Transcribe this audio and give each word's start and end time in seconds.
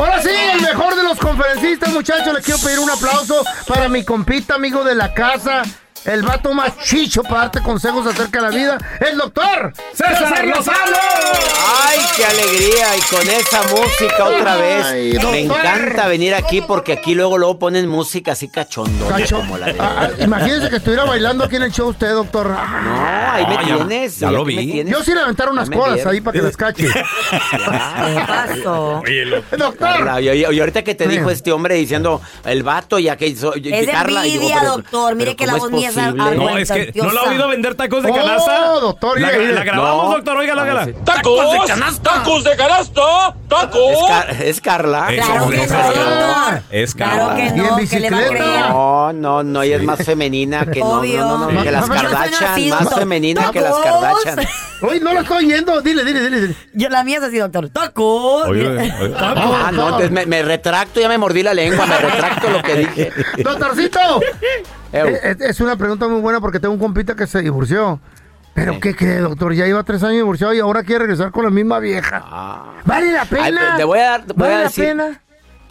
Ahora 0.00 0.22
sí, 0.22 0.30
el 0.30 0.62
mejor 0.62 0.96
de 0.96 1.02
los 1.02 1.18
conferencistas, 1.18 1.92
muchachos. 1.92 2.32
Le 2.32 2.40
quiero 2.40 2.58
pedir 2.60 2.78
un 2.78 2.88
aplauso 2.88 3.44
para 3.68 3.86
mi 3.90 4.02
compita, 4.02 4.54
amigo 4.54 4.82
de 4.82 4.94
la 4.94 5.12
casa. 5.12 5.62
El 6.04 6.22
vato 6.22 6.54
más 6.54 6.78
chicho 6.78 7.22
para 7.22 7.42
darte 7.42 7.60
consejos 7.62 8.06
acerca 8.06 8.40
de 8.42 8.50
la 8.50 8.56
vida, 8.56 8.78
el 9.06 9.18
doctor 9.18 9.72
César 9.92 10.46
Lozano. 10.46 10.96
Ay, 11.86 11.98
qué 12.16 12.24
alegría. 12.24 12.96
Y 12.96 13.00
con 13.14 13.28
esa 13.28 13.62
música 13.64 14.24
otra 14.24 14.56
vez. 14.56 14.84
Ay, 14.86 15.12
Me 15.12 15.18
doctor. 15.18 15.36
encanta 15.36 16.08
venir 16.08 16.34
aquí 16.34 16.62
porque 16.62 16.94
aquí 16.94 17.14
luego 17.14 17.36
luego 17.36 17.58
ponen 17.58 17.86
música 17.86 18.32
así 18.32 18.48
cachondo. 18.48 19.08
Cacho. 19.08 19.36
Como 19.36 19.58
la 19.58 19.66
de... 19.66 19.76
Ah, 19.78 20.08
ah, 20.18 20.22
imagínese 20.22 20.70
que 20.70 20.76
estuviera 20.76 21.04
bailando 21.04 21.44
aquí 21.44 21.56
en 21.56 21.62
el 21.64 21.72
show 21.72 21.88
usted, 21.90 22.12
doctor. 22.12 22.48
No, 22.48 22.56
ahí 23.32 23.46
me 23.46 23.54
No, 23.56 23.62
ya- 23.68 23.76
tienes. 23.76 24.18
ya 24.18 24.30
lo 24.30 24.44
me 24.46 24.56
vi. 24.56 24.72
tienes. 24.72 24.92
Yo 24.92 25.02
sí 25.04 25.12
le 25.12 25.20
aventaron 25.20 25.52
unas 25.52 25.68
colas 25.68 26.04
ahí 26.06 26.20
para 26.22 26.38
que 26.38 26.42
las 26.46 26.56
cache. 26.56 26.88
¿Qué 27.50 28.24
pasó? 28.26 29.02
doctor. 29.58 30.22
Y, 30.22 30.44
ahorita 30.44 30.82
que 30.82 30.94
te 30.94 31.06
dijo 31.06 31.30
este 31.30 31.52
hombre 31.52 31.74
diciendo 31.74 32.20
el 32.44 32.62
vato 32.62 32.98
ya 32.98 33.16
que 33.16 33.26
hizo 33.26 33.52
y- 33.56 33.70
Es 33.72 33.86
envidia, 33.88 34.58
pero- 34.60 34.72
doctor. 34.76 35.14
Mire 35.14 35.36
que 35.36 35.44
la 35.46 35.52
¿cómo 35.52 35.64
voz 35.64 35.72
mía 35.72 35.89
es 35.96 36.14
No, 36.14 36.56
es 36.58 36.70
que 36.70 36.92
no 36.94 37.10
lo 37.12 37.20
ha 37.20 37.28
oído 37.30 37.48
vender 37.48 37.74
tacos 37.74 38.02
de 38.02 38.10
Oh, 38.10 38.14
canasta. 38.14 38.64
doctor, 38.80 39.20
La, 39.20 39.30
la 39.32 39.64
grabamos, 39.64 40.04
No. 40.06 40.10
doctor, 40.16 40.36
óigala, 40.38 40.62
óigala. 40.62 40.84
sí. 40.86 40.94
¡Tacos! 41.04 41.38
¡Tacos 42.02 42.44
de 42.44 42.56
canasta! 42.56 43.00
Es, 43.40 43.48
¡Tacos! 43.48 44.08
Car- 44.08 44.42
es 44.42 44.60
Carla. 44.60 45.06
Claro 45.08 45.48
que 45.50 45.56
no, 45.56 45.62
doctor. 45.66 46.62
Es 46.70 46.94
Claro 46.94 47.18
Carla. 47.28 47.36
que 47.36 47.42
Y 47.42 47.46
en 47.48 47.56
no, 47.56 47.62
que 47.62 47.64
le 47.64 47.70
va 47.70 47.76
a 47.76 47.80
bicicleta. 47.80 48.28
creer. 48.28 48.60
No, 48.70 49.12
no, 49.12 49.42
no, 49.42 49.62
ella 49.62 49.76
es 49.76 49.82
más 49.82 50.04
femenina 50.04 50.66
que 50.66 50.80
no, 50.80 50.86
Obvio. 51.00 51.20
no, 51.20 51.38
no, 51.38 51.50
no, 51.50 51.62
que 51.62 51.70
las 51.72 51.88
Kardashian, 51.88 52.68
más 52.70 52.94
femenina 52.94 53.50
que 53.50 53.60
las. 53.60 53.74
Kardashian. 53.76 54.38
Uy, 54.82 55.00
no 55.00 55.12
lo 55.12 55.20
estoy 55.20 55.44
oyendo. 55.46 55.80
Dile, 55.82 56.04
dile, 56.04 56.30
dile. 56.30 56.54
Yo, 56.72 56.88
la 56.88 57.04
mía 57.04 57.18
es 57.18 57.24
así, 57.24 57.38
doctor. 57.38 57.68
¡Tacos! 57.68 58.44
Ah, 59.16 59.70
no, 59.72 59.84
entonces 59.86 60.10
me, 60.10 60.26
me 60.26 60.42
retracto, 60.42 61.00
ya 61.00 61.08
me 61.08 61.18
mordí 61.18 61.42
la 61.42 61.52
lengua, 61.54 61.86
me 61.86 61.96
retracto 61.98 62.50
lo 62.50 62.62
que 62.62 62.74
dije. 62.76 63.12
Doctorcito. 63.38 64.20
Eh, 64.92 65.20
Es, 65.22 65.40
es 65.40 65.60
una 65.60 65.76
pregunta 65.76 66.08
muy 66.08 66.20
buena 66.20 66.40
porque 66.40 66.58
tengo 66.60 66.74
un 66.74 66.80
compita 66.80 67.14
que 67.14 67.26
se 67.26 67.40
divorció. 67.42 68.00
¿Pero 68.54 68.80
qué 68.80 68.94
cree, 68.96 69.18
doctor? 69.18 69.54
Ya 69.54 69.66
iba 69.66 69.82
tres 69.84 70.02
años 70.02 70.16
divorciado 70.16 70.52
y 70.52 70.58
ahora 70.58 70.82
quiere 70.82 71.00
regresar 71.04 71.30
con 71.30 71.44
la 71.44 71.50
misma 71.50 71.78
vieja. 71.78 72.20
Ah. 72.26 72.72
¿Vale 72.84 73.12
la 73.12 73.24
pena? 73.24 73.44
Ay, 73.44 73.52
te- 73.52 73.76
te 73.78 73.84
voy 73.84 73.98
a 74.00 74.02
dar- 74.10 74.24
voy 74.26 74.34
¿Vale 74.36 74.54
a 74.54 74.58
la 74.58 74.64
decir- 74.64 74.84
pena? 74.86 75.20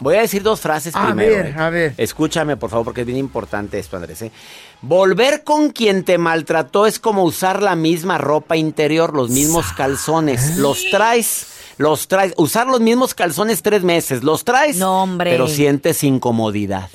Voy 0.02 0.16
a 0.16 0.22
decir 0.22 0.42
dos 0.42 0.60
frases 0.62 0.96
A 0.96 1.04
primero. 1.08 1.30
ver, 1.36 1.46
eh. 1.48 1.54
a 1.58 1.68
ver. 1.68 1.94
Escúchame, 1.98 2.56
por 2.56 2.70
favor, 2.70 2.86
porque 2.86 3.02
es 3.02 3.06
bien 3.06 3.18
importante 3.18 3.78
esto, 3.78 3.98
Andrés. 3.98 4.22
¿eh? 4.22 4.32
Volver 4.80 5.44
con 5.44 5.68
quien 5.68 6.04
te 6.04 6.16
maltrató 6.16 6.86
es 6.86 6.98
como 6.98 7.22
usar 7.22 7.62
la 7.62 7.76
misma 7.76 8.16
ropa 8.16 8.56
interior, 8.56 9.14
los 9.14 9.28
mismos 9.28 9.74
calzones. 9.74 10.56
Los 10.56 10.88
traes, 10.90 11.49
los 11.80 12.06
traes. 12.08 12.34
Usar 12.36 12.66
los 12.66 12.80
mismos 12.80 13.14
calzones 13.14 13.62
tres 13.62 13.82
meses, 13.82 14.22
los 14.22 14.44
traes. 14.44 14.76
No, 14.76 15.02
hombre. 15.02 15.30
Pero 15.30 15.48
sientes 15.48 16.04
incomodidad. 16.04 16.88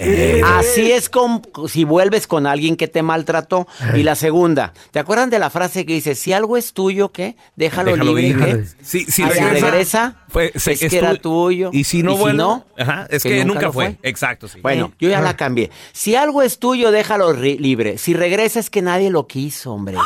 Así 0.58 0.92
es 0.92 1.10
como 1.10 1.42
si 1.68 1.84
vuelves 1.84 2.28
con 2.28 2.46
alguien 2.48 2.76
que 2.76 2.88
te 2.88 3.02
maltrató. 3.02 3.68
Y 3.96 4.04
la 4.04 4.16
segunda, 4.16 4.74
¿te 4.92 5.00
acuerdan 5.00 5.30
de 5.30 5.40
la 5.40 5.50
frase 5.50 5.86
que 5.86 5.94
dice, 5.94 6.16
si 6.16 6.34
algo 6.34 6.56
es 6.56 6.74
tuyo, 6.74 7.12
¿qué? 7.12 7.36
Déjalo, 7.56 7.92
Déjalo 7.92 8.14
libre, 8.16 8.64
Ah, 8.66 8.76
si 8.84 9.06
regresa. 9.24 9.50
regresa, 9.50 10.16
Fue- 10.30 10.52
se- 10.56 10.74
es 10.74 10.80
que 10.80 10.98
era 10.98 11.14
tu- 11.16 11.20
tuyo. 11.48 11.70
Y 11.74 11.84
si 11.86 12.04
no, 12.04 12.16
bueno. 12.18 12.66
no, 12.78 12.84
Ajá, 12.84 13.08
es 13.10 13.24
que, 13.24 13.44
nunca, 13.44 13.72
fue. 13.72 13.98
Exacto, 14.04 14.48
sí. 14.48 14.60
Bueno, 14.62 14.92
yo 15.00 15.10
ya 15.10 15.20
la 15.22 15.36
cambié. 15.36 15.72
Si 15.94 16.16
algo 16.16 16.42
es 16.42 16.60
tuyo, 16.60 16.92
déjalo 16.92 17.34
libre. 17.34 17.98
Si 17.98 18.14
regresa 18.14 18.60
es 18.60 18.70
que 18.70 18.82
nadie 18.82 19.10
lo 19.10 19.26
quiso, 19.28 19.74
hombre. 19.74 19.98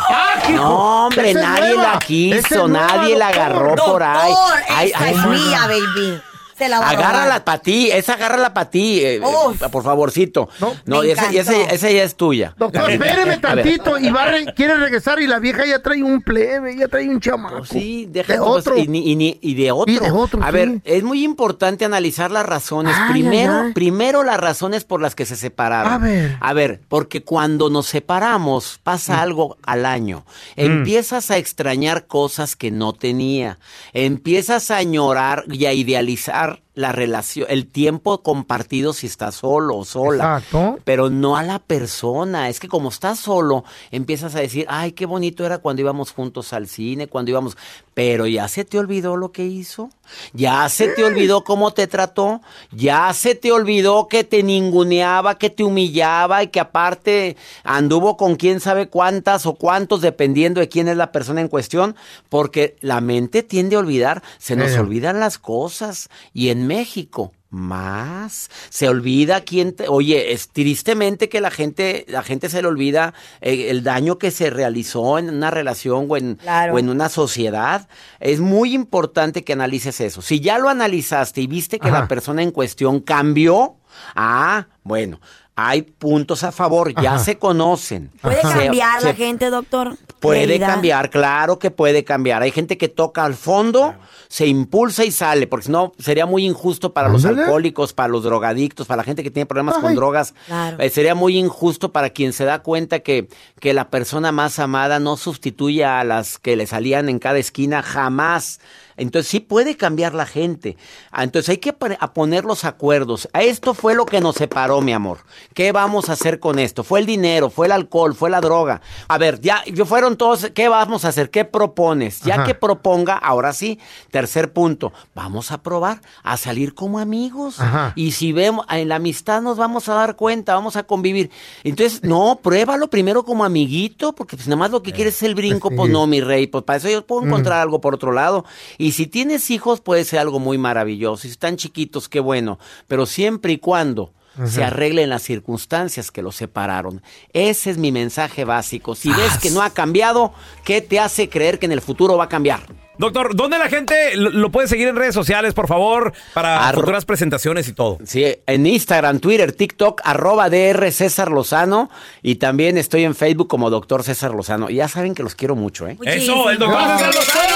no, 0.52 1.06
hombre, 1.06 1.32
¡Esa 1.32 1.40
es 1.40 1.46
nadie 1.46 1.74
nueva! 1.76 1.84
la 1.84 1.90
¡Esa 1.94 2.00
quiso, 2.00 2.68
nueva, 2.68 2.88
nadie 2.88 3.16
la 3.18 3.26
doctor! 3.28 3.42
agarró 3.46 3.76
por 3.76 4.04
ahí. 4.04 4.32
Esta 4.70 5.04
ay, 5.04 5.14
es 5.16 5.26
mía, 5.26 5.68
baby. 5.68 6.22
Se 6.60 6.70
la 6.70 6.80
va 6.80 6.86
a. 6.88 6.90
Agárrala 6.92 7.44
para 7.44 7.58
ti, 7.60 7.90
esa 7.92 8.14
agárrala 8.14 8.54
para 8.54 8.70
ti, 8.70 9.00
eh, 9.00 9.16
eh, 9.16 9.70
por 9.72 9.84
favorcito. 9.84 10.48
No, 10.86 11.02
esa, 11.02 11.32
esa- 11.32 11.54
encantó. 11.56 11.74
esa 11.76 11.90
ya 11.90 12.04
es 12.04 12.16
tuya. 12.16 12.54
Doctor, 12.58 12.92
espéreme 12.92 13.38
tantito. 13.38 13.98
Y 13.98 14.12
va 14.12 14.24
a 14.24 14.32
re- 14.32 14.54
quiere 14.54 14.76
regresar 14.76 15.20
y 15.20 15.26
la 15.28 15.40
vieja 15.40 15.66
ya 15.66 15.82
trae 15.82 16.04
un 16.04 16.22
plebe, 16.22 16.76
ya 16.78 16.88
trae 16.88 17.10
un 17.10 17.20
chamaco. 17.20 17.60
Pues 17.60 17.70
sí, 17.70 18.06
deja 18.10 18.34
de 18.34 18.40
pues, 18.40 18.66
y, 18.78 18.82
y 19.14 19.40
y 19.42 19.54
de 19.56 19.72
otro. 19.72 19.92
Y 19.94 19.98
de 20.00 20.12
otro, 20.12 20.44
A 20.44 20.48
sí. 20.48 20.52
ver, 20.54 20.82
es 20.84 21.04
muy 21.04 21.24
importante 21.24 21.86
analizar 21.86 22.30
las 22.30 22.46
razones. 22.46 22.94
Ay, 22.96 23.12
primero, 23.12 23.54
ay, 23.54 23.64
ay. 23.68 23.74
primero 23.74 24.24
las 24.24 24.38
razones 24.40 24.84
por 24.84 25.02
las 25.02 25.16
que 25.16 25.26
se 25.26 25.36
separaron. 25.36 25.94
A 25.94 25.98
ver. 25.98 26.38
A 26.42 26.54
ver, 26.54 26.82
porque 26.90 27.24
cuando 27.24 27.70
nos 27.70 27.88
separamos 27.88 28.80
pasa 28.84 29.16
Mm. 29.16 29.20
algo 29.20 29.58
al 29.64 29.86
año. 29.86 30.26
Empiezas 30.58 31.32
a 31.32 31.38
extrañar 31.38 32.06
cosas 32.08 32.56
que 32.58 32.70
no 32.72 32.92
tenía. 32.94 33.60
Empiezas 33.94 34.72
a 34.72 34.78
añorar 34.78 35.44
y 35.52 35.66
a 35.66 35.74
idealizar 35.74 36.49
acabar 36.50 36.69
la 36.80 36.94
relación, 36.94 37.46
el 37.50 37.68
tiempo 37.68 38.24
compartido 38.24 38.94
si 38.94 39.06
estás 39.06 39.36
solo 39.36 39.76
o 39.76 39.84
sola. 39.84 40.38
Exacto. 40.38 40.80
Pero 40.86 41.10
no 41.10 41.36
a 41.36 41.44
la 41.44 41.60
persona. 41.60 42.48
Es 42.48 42.62
que 42.62 42.70
como 42.70 42.88
estás 42.88 43.20
solo, 43.20 43.66
empiezas 43.92 44.34
a 44.36 44.40
decir, 44.40 44.66
ay, 44.70 44.94
qué 44.94 45.06
bonito 45.06 45.46
era 45.46 45.58
cuando 45.58 45.82
íbamos 45.82 46.12
juntos 46.12 46.54
al 46.54 46.68
cine, 46.70 47.08
cuando 47.08 47.32
íbamos... 47.32 47.58
Pero 47.94 48.28
ya 48.28 48.48
se 48.48 48.64
te 48.64 48.80
olvidó 48.80 49.18
lo 49.18 49.34
que 49.34 49.46
hizo. 49.46 49.90
Ya 50.32 50.70
se 50.70 50.88
te 50.88 51.04
olvidó 51.04 51.44
cómo 51.44 51.72
te 51.72 51.86
trató. 51.86 52.40
Ya 52.72 53.12
se 53.14 53.36
te 53.36 53.52
olvidó 53.52 54.08
que 54.08 54.24
te 54.24 54.42
ninguneaba, 54.42 55.38
que 55.38 55.50
te 55.50 55.66
humillaba 55.66 56.42
y 56.44 56.48
que 56.48 56.62
aparte 56.62 57.36
anduvo 57.66 58.16
con 58.16 58.38
quién 58.38 58.62
sabe 58.62 58.88
cuántas 58.88 59.46
o 59.46 59.56
cuántos, 59.56 60.00
dependiendo 60.00 60.62
de 60.62 60.70
quién 60.70 60.88
es 60.88 60.96
la 60.96 61.12
persona 61.12 61.42
en 61.42 61.50
cuestión. 61.50 61.98
Porque 62.30 62.78
la 62.80 63.02
mente 63.02 63.44
tiende 63.44 63.76
a 63.76 63.80
olvidar. 63.80 64.24
Se 64.38 64.56
nos 64.56 64.72
Eh. 64.72 64.80
olvidan 64.80 65.20
las 65.20 65.38
cosas. 65.38 66.08
Y 66.34 66.52
en 66.52 66.68
México, 66.70 67.34
más. 67.50 68.50
Se 68.70 68.88
olvida 68.88 69.42
quién 69.42 69.74
te, 69.74 69.88
oye, 69.88 70.34
es 70.34 70.50
tristemente 70.50 71.30
que 71.30 71.42
la 71.42 71.50
gente, 71.50 72.06
la 72.08 72.22
gente 72.22 72.48
se 72.48 72.62
le 72.62 72.68
olvida 72.68 73.16
eh, 73.42 73.72
el 73.72 73.84
daño 73.84 74.20
que 74.20 74.30
se 74.30 74.52
realizó 74.52 75.18
en 75.18 75.30
una 75.32 75.50
relación 75.50 76.06
o 76.08 76.16
en, 76.16 76.36
Claro. 76.36 76.76
o 76.76 76.80
en 76.80 76.90
una 76.90 77.10
sociedad. 77.10 77.88
Es 78.20 78.40
muy 78.40 78.76
importante 78.76 79.44
que 79.44 79.54
analices 79.54 80.00
eso. 80.00 80.22
Si 80.22 80.40
ya 80.42 80.60
lo 80.60 80.70
analizaste 80.70 81.42
y 81.42 81.48
viste 81.48 81.80
que 81.80 81.88
Ajá. 81.90 82.02
la 82.02 82.08
persona 82.08 82.44
en 82.44 82.52
cuestión 82.52 83.00
cambió, 83.00 83.78
ah, 84.16 84.68
bueno, 84.84 85.20
hay 85.68 85.82
puntos 85.82 86.44
a 86.44 86.52
favor, 86.52 86.94
ya 87.02 87.16
Ajá. 87.16 87.24
se 87.24 87.38
conocen. 87.38 88.12
¿Puede 88.22 88.38
Se- 88.38 88.42
cambiar 88.42 89.02
la 89.04 89.10
se 89.10 89.16
gente, 89.16 89.50
doctor? 89.50 89.98
Puede 90.20 90.46
Realidad. 90.46 90.68
cambiar, 90.68 91.10
claro 91.10 91.60
que 91.60 91.72
puede 91.72 92.04
cambiar. 92.04 92.42
Hay 92.42 92.52
gente 92.52 92.78
que 92.78 92.90
toca 92.90 93.24
al 93.24 93.36
fondo, 93.36 93.96
se 94.28 94.48
impulsa 94.48 95.06
y 95.06 95.12
sale, 95.12 95.48
porque 95.48 95.68
si 95.68 95.72
no 95.72 95.94
sería 95.98 96.26
muy 96.26 96.46
injusto 96.46 96.92
para 96.94 97.08
los 97.08 97.24
alcohólicos, 97.24 97.94
para 97.94 98.10
los 98.10 98.24
drogadictos, 98.24 98.86
para 98.86 98.98
la 98.98 99.04
gente 99.06 99.24
que 99.24 99.32
tiene 99.32 99.46
problemas 99.46 99.78
con 99.78 99.96
drogas. 99.96 100.34
Claro. 100.48 100.78
Eh, 100.80 100.90
sería 100.90 101.16
muy 101.16 101.38
injusto 101.38 101.92
para 101.94 102.10
quien 102.10 102.34
se 102.34 102.44
da 102.44 102.60
cuenta 102.60 103.00
que, 103.00 103.30
que 103.62 103.74
la 103.74 103.90
persona 103.90 104.32
más 104.34 104.60
amada 104.60 105.00
no 105.00 105.16
sustituye 105.16 105.86
a 105.86 106.04
las 106.04 106.38
que 106.38 106.58
le 106.58 106.68
salían 106.68 107.08
en 107.08 107.20
cada 107.20 107.38
esquina 107.38 107.82
jamás. 107.82 108.60
Entonces 109.00 109.30
sí 109.30 109.40
puede 109.40 109.76
cambiar 109.76 110.14
la 110.14 110.26
gente. 110.26 110.78
Ah, 111.12 111.24
Entonces 111.24 111.50
hay 111.50 111.58
que 111.58 111.76
a 112.00 112.14
poner 112.14 112.46
los 112.46 112.66
acuerdos. 112.66 113.30
A 113.34 113.42
Esto 113.42 113.74
fue 113.74 113.96
lo 113.96 114.06
que 114.06 114.22
nos 114.22 114.36
separó, 114.36 114.82
mi 114.82 114.94
amor. 114.94 115.20
¿Qué 115.54 115.72
vamos 115.72 116.10
a 116.10 116.14
hacer 116.14 116.40
con 116.40 116.60
esto? 116.60 116.84
Fue 116.84 117.00
el 117.00 117.06
dinero, 117.06 117.50
fue 117.50 117.68
el 117.68 117.72
alcohol, 117.72 118.14
fue 118.14 118.30
la 118.30 118.42
droga. 118.42 118.82
A 119.08 119.18
ver, 119.18 119.40
ya 119.42 119.64
yo 119.66 119.86
fueron 119.86 120.18
todos. 120.18 120.52
¿Qué 120.54 120.68
vamos 120.68 121.06
a 121.06 121.10
hacer? 121.10 121.30
¿Qué 121.30 121.46
propones? 121.46 122.22
Ya 122.22 122.36
Ajá. 122.36 122.44
que 122.46 122.56
proponga, 122.56 123.16
ahora 123.16 123.54
sí. 123.54 123.80
Tercer 124.12 124.54
punto. 124.54 124.92
Vamos 125.16 125.52
a 125.52 125.64
probar 125.64 126.02
a 126.24 126.38
salir 126.38 126.74
como 126.74 127.00
amigos. 127.00 127.60
Ajá. 127.60 127.94
Y 127.96 128.12
si 128.12 128.34
vemos 128.34 128.66
en 128.70 128.90
la 128.90 128.96
amistad 128.96 129.42
nos 129.42 129.58
vamos 129.58 129.88
a 129.90 129.94
dar 129.94 130.16
cuenta, 130.16 130.54
vamos 130.54 130.76
a 130.76 130.84
convivir. 130.84 131.32
Entonces, 131.64 132.04
no, 132.04 132.40
pruébalo 132.42 132.90
primero 132.90 133.24
como 133.24 133.46
amiguito, 133.46 134.14
porque 134.14 134.36
pues 134.36 134.48
nada 134.48 134.58
más 134.58 134.72
lo 134.72 134.84
que 134.84 134.92
quieres 134.92 135.16
es 135.16 135.24
el 135.24 135.36
brinco, 135.36 135.70
sí. 135.70 135.76
pues 135.76 135.92
no, 135.92 136.08
mi 136.08 136.22
rey, 136.22 136.48
pues 136.48 136.64
para 136.64 136.78
eso 136.78 136.90
yo 136.90 137.06
puedo 137.06 137.26
encontrar 137.26 137.60
algo 137.62 137.80
por 137.82 137.94
otro 137.96 138.12
lado. 138.12 138.46
Y 138.78 138.89
si 138.92 139.08
tienes 139.08 139.50
hijos, 139.52 139.82
puede 139.82 140.04
ser 140.06 140.20
algo 140.20 140.40
muy 140.40 140.58
maravilloso. 140.58 141.24
Si 141.24 141.30
están 141.30 141.58
chiquitos, 141.58 142.10
qué 142.10 142.20
bueno. 142.20 142.60
Pero 142.88 143.06
siempre 143.06 143.54
y 143.54 143.58
cuando 143.58 144.14
se 144.46 144.64
arreglen 144.64 145.10
las 145.10 145.24
circunstancias 145.24 146.12
que 146.12 146.22
los 146.22 146.34
separaron. 146.36 147.02
Ese 147.34 147.72
es 147.72 147.78
mi 147.78 147.92
mensaje 147.92 148.46
básico. 148.46 148.96
Si 148.96 149.10
ves 149.12 149.38
que 149.42 149.50
no 149.52 149.62
ha 149.62 149.72
cambiado, 149.72 150.34
¿qué 150.64 150.80
te 150.82 150.98
hace 150.98 151.28
creer 151.28 151.60
que 151.60 151.66
en 151.66 151.74
el 151.74 151.82
futuro 151.82 152.16
va 152.16 152.26
a 152.26 152.30
cambiar? 152.30 152.62
Doctor, 152.98 153.36
¿dónde 153.36 153.58
la 153.58 153.68
gente 153.70 154.16
lo, 154.16 154.30
lo 154.30 154.50
puede 154.50 154.68
seguir 154.70 154.88
en 154.90 154.96
redes 154.96 155.14
sociales, 155.16 155.54
por 155.54 155.68
favor, 155.68 156.14
para 156.34 156.70
Arro- 156.70 156.76
futuras 156.82 157.04
presentaciones 157.06 157.68
y 157.68 157.74
todo? 157.74 157.98
Sí, 158.06 158.26
en 158.46 158.66
Instagram, 158.66 159.20
Twitter, 159.20 159.52
TikTok, 159.52 160.02
arroba 160.06 160.50
DR 160.50 160.90
César 160.92 161.32
Lozano. 161.32 161.90
Y 162.22 162.36
también 162.36 162.78
estoy 162.78 163.04
en 163.04 163.16
Facebook 163.16 163.48
como 163.50 163.70
Doctor 163.70 164.04
César 164.04 164.34
Lozano. 164.34 164.70
Y 164.70 164.76
ya 164.76 164.88
saben 164.88 165.16
que 165.16 165.24
los 165.24 165.36
quiero 165.36 165.56
mucho, 165.58 165.86
¿eh? 165.88 165.98
Eso, 166.04 166.50
el 166.50 166.60
doctor 166.60 166.82
César 166.98 167.14
Lozano. 167.16 167.56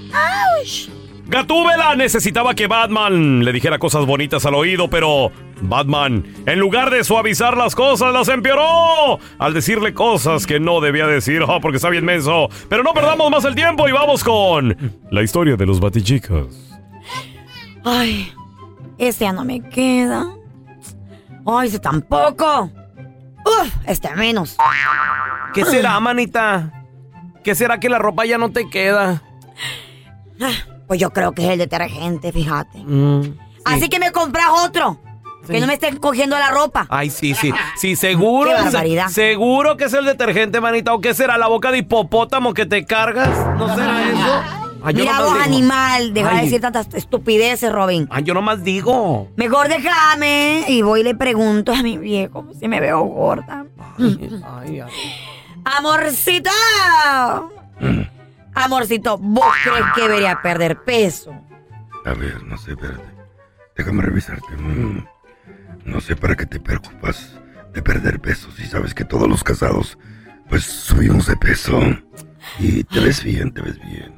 Gatúbela 1.27 1.95
necesitaba 1.95 2.53
que 2.55 2.67
Batman 2.67 3.45
le 3.45 3.53
dijera 3.53 3.79
cosas 3.79 4.05
bonitas 4.05 4.45
al 4.45 4.53
oído, 4.53 4.89
pero 4.89 5.31
Batman, 5.61 6.25
en 6.45 6.59
lugar 6.59 6.89
de 6.89 7.05
suavizar 7.05 7.55
las 7.55 7.73
cosas, 7.73 8.11
las 8.11 8.27
empeoró 8.27 9.17
al 9.39 9.53
decirle 9.53 9.93
cosas 9.93 10.45
que 10.45 10.59
no 10.59 10.81
debía 10.81 11.07
decir, 11.07 11.41
oh, 11.43 11.61
porque 11.61 11.77
está 11.77 11.89
bien 11.89 12.03
menso. 12.03 12.49
Pero 12.67 12.83
no 12.83 12.93
perdamos 12.93 13.31
más 13.31 13.45
el 13.45 13.55
tiempo 13.55 13.87
y 13.87 13.93
vamos 13.93 14.25
con 14.25 14.75
la 15.09 15.23
historia 15.23 15.55
de 15.55 15.65
los 15.65 15.79
batichicos. 15.79 16.69
Ay, 17.85 18.29
este 18.97 19.23
ya 19.23 19.31
no 19.31 19.45
me 19.45 19.61
queda. 19.61 20.25
Ay, 21.45 21.69
ese 21.69 21.79
tampoco. 21.79 22.69
Uf, 23.45 23.73
este 23.87 24.13
menos. 24.15 24.57
¿Qué 25.53 25.63
será, 25.63 25.97
manita? 26.01 26.73
¿Qué 27.41 27.55
será 27.55 27.79
que 27.79 27.87
la 27.89 27.99
ropa 27.99 28.25
ya 28.25 28.37
no 28.37 28.51
te 28.51 28.69
queda? 28.69 29.23
Pues 30.87 30.99
yo 30.99 31.11
creo 31.11 31.31
que 31.33 31.43
es 31.45 31.49
el 31.51 31.59
detergente, 31.59 32.31
fíjate. 32.31 32.79
Mm, 32.79 33.37
Así 33.65 33.87
que 33.89 33.99
me 33.99 34.11
compras 34.11 34.47
otro. 34.65 34.99
Que 35.47 35.59
no 35.59 35.65
me 35.67 35.73
estén 35.73 35.97
cogiendo 35.97 36.37
la 36.37 36.51
ropa. 36.51 36.85
Ay, 36.89 37.09
sí, 37.09 37.33
sí. 37.33 37.51
Sí, 37.75 37.95
seguro. 37.95 38.49
Qué 38.49 38.55
barbaridad. 38.63 39.07
se- 39.07 39.13
seguro 39.31 39.75
que 39.75 39.85
es 39.85 39.93
el 39.93 40.05
detergente, 40.05 40.61
manita. 40.61 40.93
¿O 40.93 41.01
qué 41.01 41.13
será? 41.15 41.37
¿La 41.37 41.47
boca 41.47 41.71
de 41.71 41.79
hipopótamo 41.79 42.53
que 42.53 42.65
te 42.67 42.85
cargas? 42.85 43.29
¿No 43.57 43.73
será 43.75 44.03
eso? 44.09 44.41
Ay, 44.83 44.93
Mira 44.95 45.19
vos, 45.21 45.35
animal, 45.43 46.13
deja 46.13 46.35
de 46.35 46.41
decir 46.43 46.61
tantas 46.61 46.87
estupideces, 46.93 47.71
Robin. 47.71 48.07
Ay, 48.11 48.23
yo 48.23 48.33
nomás 48.33 48.63
digo. 48.63 49.29
Mejor 49.35 49.67
déjame 49.67 50.65
y 50.67 50.81
voy 50.83 51.01
y 51.01 51.03
le 51.03 51.15
pregunto 51.15 51.71
a 51.73 51.81
mi 51.83 51.97
viejo 51.97 52.45
si 52.59 52.67
me 52.67 52.79
veo 52.79 53.01
gorda. 53.03 53.65
Ay, 53.99 54.79
ay. 54.79 54.91
Amorcito. 55.65 56.49
Amorcito, 58.53 59.17
¿vos 59.17 59.53
crees 59.63 59.85
que 59.95 60.01
debería 60.01 60.41
perder 60.41 60.83
peso? 60.83 61.31
A 62.05 62.13
ver, 62.13 62.43
no 62.43 62.57
sé, 62.57 62.71
espérate. 62.71 63.03
Déjame 63.75 64.01
revisarte. 64.03 64.55
Mm. 64.57 65.05
No 65.85 66.01
sé 66.01 66.15
para 66.15 66.35
qué 66.35 66.45
te 66.45 66.59
preocupas 66.59 67.39
de 67.73 67.81
perder 67.81 68.19
peso 68.19 68.51
si 68.51 68.65
sabes 68.65 68.93
que 68.93 69.05
todos 69.05 69.27
los 69.29 69.43
casados, 69.43 69.97
pues 70.49 70.63
subimos 70.63 71.27
de 71.27 71.37
peso. 71.37 71.79
Y 72.59 72.83
te 72.83 72.99
ves 72.99 73.23
bien, 73.23 73.53
te 73.53 73.61
ves 73.61 73.79
bien. 73.79 74.13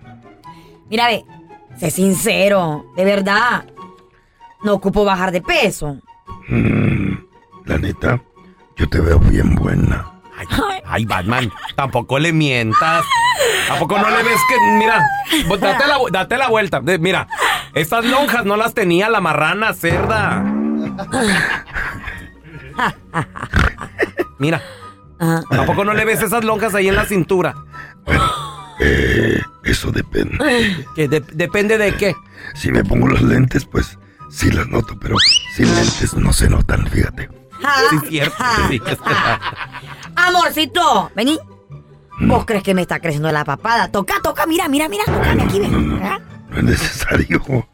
Mira, 0.89 1.07
ve, 1.07 1.23
sé 1.77 1.91
sincero, 1.91 2.85
de 2.95 3.05
verdad. 3.05 3.65
No 4.63 4.73
ocupo 4.73 5.05
bajar 5.05 5.31
de 5.31 5.41
peso. 5.41 5.99
Mm, 6.47 7.13
La 7.65 7.77
neta, 7.77 8.21
yo 8.75 8.89
te 8.89 8.99
veo 8.99 9.19
bien 9.19 9.55
buena. 9.55 10.12
Ay, 10.37 10.79
ay, 10.85 11.05
Batman, 11.05 11.51
tampoco 11.75 12.19
le 12.19 12.33
mientas. 12.33 13.05
¿A 13.71 13.75
poco 13.79 13.97
no 13.97 14.09
le 14.09 14.23
ves 14.23 14.39
que, 14.49 14.55
mira, 14.77 15.05
vos 15.47 15.59
date 15.59 15.87
la, 15.87 15.97
vu- 15.97 16.11
date 16.11 16.37
la 16.37 16.49
vuelta. 16.49 16.79
De- 16.81 16.99
mira, 16.99 17.27
estas 17.73 18.05
lonjas 18.05 18.43
no 18.45 18.55
las 18.57 18.73
tenía 18.73 19.09
la 19.09 19.21
marrana 19.21 19.73
cerda. 19.73 20.43
Mira, 24.39 24.61
Ajá. 25.19 25.41
¿a 25.49 25.65
poco 25.65 25.85
no 25.85 25.93
le 25.93 26.05
ves 26.05 26.21
esas 26.21 26.43
lonjas 26.43 26.75
ahí 26.75 26.87
en 26.89 26.95
la 26.95 27.05
cintura? 27.05 27.53
Eh, 28.79 29.41
eso 29.63 29.91
depende. 29.91 30.37
Que 30.95 31.07
de- 31.07 31.21
depende 31.33 31.77
de 31.77 31.95
qué. 31.95 32.15
Si 32.55 32.71
me 32.71 32.83
pongo 32.83 33.07
los 33.07 33.21
lentes, 33.21 33.65
pues 33.65 33.97
sí 34.29 34.51
las 34.51 34.67
noto, 34.67 34.97
pero 34.99 35.15
sin 35.55 35.73
lentes 35.75 36.13
no 36.15 36.33
se 36.33 36.49
notan, 36.49 36.87
fíjate. 36.87 37.29
Sí, 37.89 37.97
cierto. 38.09 38.43
sí. 38.69 38.81
Amorcito, 40.15 41.11
vení. 41.15 41.39
¿Vos 42.21 42.45
crees 42.45 42.63
que 42.63 42.73
me 42.73 42.81
está 42.81 42.99
creciendo 42.99 43.31
la 43.31 43.43
papada? 43.43 43.89
Toca, 43.89 44.15
toca, 44.21 44.45
mira, 44.45 44.67
mira, 44.67 44.87
mira. 44.87 45.03
Tócame 45.05 45.43
aquí, 45.43 45.59
ven. 45.59 45.99
¿Ah? 46.03 46.19
No 46.49 46.57
es 46.57 46.63
necesario. 46.63 47.41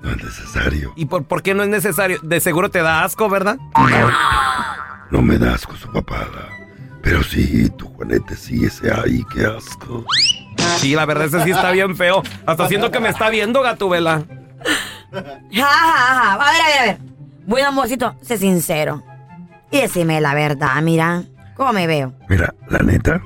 No 0.00 0.12
es 0.12 0.22
necesario. 0.22 0.92
¿Y 0.94 1.06
por, 1.06 1.24
por 1.24 1.42
qué 1.42 1.54
no 1.54 1.64
es 1.64 1.68
necesario? 1.68 2.20
De 2.22 2.38
seguro 2.38 2.70
te 2.70 2.80
da 2.82 3.02
asco, 3.02 3.28
¿verdad? 3.28 3.58
No 5.10 5.22
me 5.22 5.38
da 5.38 5.54
asco 5.54 5.74
su 5.74 5.90
papada. 5.90 6.48
Pero 7.02 7.22
sí, 7.24 7.68
tu 7.70 7.88
Juanete 7.88 8.36
sí, 8.36 8.64
ese 8.64 8.92
ay, 8.92 9.24
qué 9.34 9.44
asco. 9.46 10.04
Sí, 10.76 10.94
la 10.94 11.04
verdad, 11.04 11.26
ese 11.26 11.42
sí 11.42 11.50
está 11.50 11.72
bien 11.72 11.96
feo. 11.96 12.22
Hasta 12.46 12.68
siento 12.68 12.92
que 12.92 13.00
me 13.00 13.08
está 13.08 13.28
viendo, 13.28 13.60
Gatubela. 13.60 14.22
Ajá, 15.12 15.66
ajá. 15.66 16.32
A 16.34 16.52
ver, 16.52 16.60
a 16.62 16.66
ver, 16.68 16.78
a 16.78 16.82
ver. 16.84 16.98
Bueno, 17.46 17.68
amorcito, 17.68 18.14
sé 18.22 18.38
sincero. 18.38 19.02
Y 19.70 19.80
decime 19.80 20.20
la 20.20 20.34
verdad, 20.34 20.80
mira. 20.82 21.24
¿Cómo 21.56 21.72
me 21.72 21.86
veo? 21.86 22.14
Mira, 22.28 22.54
la 22.68 22.78
neta, 22.78 23.20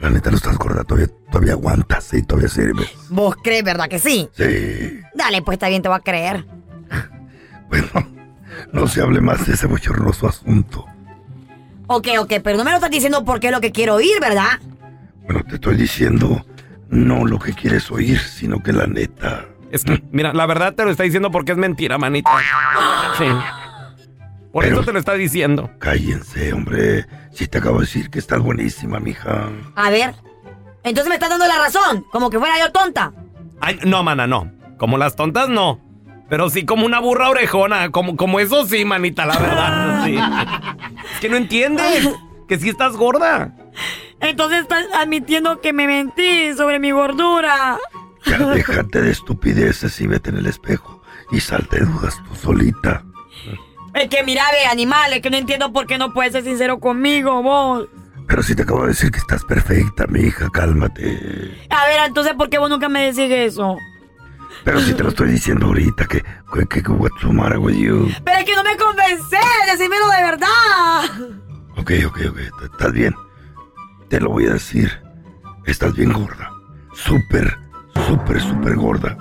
la 0.00 0.10
neta 0.10 0.30
no 0.30 0.36
estás 0.36 0.56
gorda, 0.56 0.84
todavía, 0.84 1.08
todavía 1.30 1.54
aguantas 1.54 2.14
y 2.14 2.22
todavía 2.22 2.48
sirves. 2.48 2.92
¿Vos 3.10 3.34
crees, 3.42 3.64
verdad 3.64 3.88
que 3.88 3.98
sí? 3.98 4.28
Sí. 4.32 5.00
Dale, 5.14 5.42
pues 5.42 5.56
está 5.56 5.68
bien, 5.68 5.82
te 5.82 5.88
voy 5.88 5.98
a 5.98 6.00
creer. 6.00 6.46
Bueno, 7.66 7.88
no 8.72 8.86
se 8.86 9.00
hable 9.00 9.20
más 9.20 9.46
de 9.46 9.54
ese 9.54 9.66
bochornoso 9.66 10.28
asunto. 10.28 10.86
Ok, 11.88 12.08
ok, 12.20 12.34
pero 12.44 12.56
no 12.58 12.62
me 12.64 12.70
lo 12.70 12.76
estás 12.76 12.90
diciendo 12.90 13.24
porque 13.24 13.48
es 13.48 13.52
lo 13.52 13.60
que 13.60 13.72
quiero 13.72 13.94
oír, 13.94 14.20
¿verdad? 14.20 14.60
Bueno, 15.24 15.42
te 15.42 15.56
estoy 15.56 15.76
diciendo 15.76 16.44
no 16.88 17.24
lo 17.24 17.38
que 17.40 17.52
quieres 17.52 17.90
oír, 17.90 18.20
sino 18.20 18.62
que 18.62 18.72
la 18.72 18.86
neta. 18.86 19.46
Es 19.72 19.84
que, 19.84 20.04
mira, 20.12 20.32
la 20.32 20.46
verdad 20.46 20.74
te 20.74 20.84
lo 20.84 20.90
está 20.90 21.02
diciendo 21.02 21.30
porque 21.32 21.52
es 21.52 21.58
mentira, 21.58 21.98
manita. 21.98 22.30
Sí. 23.18 23.24
Por 24.54 24.62
Pero- 24.64 24.76
eso 24.76 24.84
te 24.86 24.92
lo 24.92 25.00
está 25.00 25.14
diciendo. 25.14 25.68
Cállense, 25.80 26.52
hombre. 26.52 27.06
Si 27.32 27.48
te 27.48 27.58
acabo 27.58 27.80
de 27.80 27.86
decir 27.86 28.08
que 28.08 28.20
estás 28.20 28.38
buenísima, 28.40 29.00
mija. 29.00 29.50
A 29.74 29.90
ver. 29.90 30.14
Entonces 30.84 31.08
me 31.08 31.14
estás 31.16 31.28
dando 31.30 31.46
la 31.48 31.58
razón, 31.58 32.06
como 32.12 32.30
que 32.30 32.38
fuera 32.38 32.56
yo 32.60 32.70
tonta. 32.70 33.12
Ay, 33.60 33.80
no, 33.84 34.02
mana, 34.04 34.26
no. 34.28 34.52
Como 34.78 34.96
las 34.96 35.16
tontas, 35.16 35.48
no. 35.48 35.80
Pero 36.28 36.50
sí 36.50 36.64
como 36.64 36.86
una 36.86 37.00
burra 37.00 37.30
orejona. 37.30 37.90
Como, 37.90 38.16
como 38.16 38.38
eso 38.38 38.64
sí, 38.64 38.84
manita, 38.84 39.26
la 39.26 39.38
verdad. 39.38 40.04
Sí. 40.04 40.16
Es 41.14 41.20
que 41.20 41.28
no 41.28 41.36
entiendes. 41.36 42.08
Que 42.46 42.58
sí 42.58 42.68
estás 42.68 42.96
gorda. 42.96 43.56
Entonces 44.20 44.60
estás 44.60 44.84
admitiendo 44.94 45.60
que 45.60 45.72
me 45.72 45.86
mentí 45.88 46.52
sobre 46.56 46.78
mi 46.78 46.92
gordura. 46.92 47.76
Ya 48.26 48.38
déjate 48.38 49.00
de 49.02 49.10
estupideces 49.10 50.00
y 50.00 50.06
vete 50.06 50.30
en 50.30 50.36
el 50.36 50.46
espejo 50.46 51.02
y 51.32 51.40
salte 51.40 51.80
de 51.80 51.86
dudas 51.86 52.22
tú 52.28 52.34
solita. 52.36 53.02
Es 53.94 54.08
que 54.08 54.22
mira, 54.24 54.42
ve, 54.52 54.66
animal, 54.66 55.12
es 55.12 55.20
que 55.22 55.30
no 55.30 55.36
entiendo 55.36 55.72
por 55.72 55.86
qué 55.86 55.98
no 55.98 56.12
puedes 56.12 56.32
ser 56.32 56.44
sincero 56.44 56.80
conmigo, 56.80 57.42
vos. 57.42 57.86
Pero 58.26 58.42
si 58.42 58.54
te 58.54 58.62
acabo 58.62 58.82
de 58.82 58.88
decir 58.88 59.10
que 59.10 59.18
estás 59.18 59.44
perfecta, 59.44 60.06
mi 60.08 60.20
hija, 60.20 60.48
cálmate. 60.52 61.66
A 61.70 61.86
ver, 61.86 62.00
entonces, 62.06 62.34
¿por 62.34 62.50
qué 62.50 62.58
vos 62.58 62.70
nunca 62.70 62.88
me 62.88 63.12
decís 63.12 63.30
eso? 63.30 63.78
Pero 64.64 64.80
si 64.80 64.94
te 64.94 65.02
lo 65.02 65.10
estoy 65.10 65.28
diciendo 65.28 65.66
ahorita, 65.66 66.06
que, 66.06 66.24
que, 66.68 66.82
que 66.82 66.90
what's 66.90 67.20
the 67.20 67.28
matter 67.28 67.58
with 67.58 67.74
you? 67.74 68.10
Pero 68.24 68.38
es 68.38 68.44
que 68.44 68.56
no 68.56 68.64
me 68.64 68.76
convencé, 68.76 69.38
decímelo 69.70 70.08
de 70.08 70.22
verdad. 70.22 71.04
Ok, 71.76 71.92
ok, 72.06 72.18
ok, 72.30 72.38
estás 72.72 72.92
bien. 72.92 73.14
Te 74.08 74.20
lo 74.20 74.30
voy 74.30 74.46
a 74.46 74.54
decir. 74.54 74.90
Estás 75.66 75.94
bien 75.94 76.12
gorda. 76.12 76.50
Súper, 76.94 77.58
súper, 78.06 78.40
súper 78.40 78.76
gorda. 78.76 79.16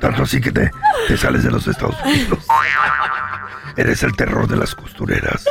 Tanto 0.00 0.22
así 0.22 0.40
que 0.40 0.50
te, 0.50 0.70
te 1.08 1.16
sales 1.16 1.42
de 1.44 1.50
los 1.50 1.66
Estados 1.66 1.96
Unidos. 2.04 2.38
Eres 3.76 4.02
el 4.02 4.14
terror 4.16 4.48
de 4.48 4.56
las 4.56 4.74
costureras, 4.74 5.44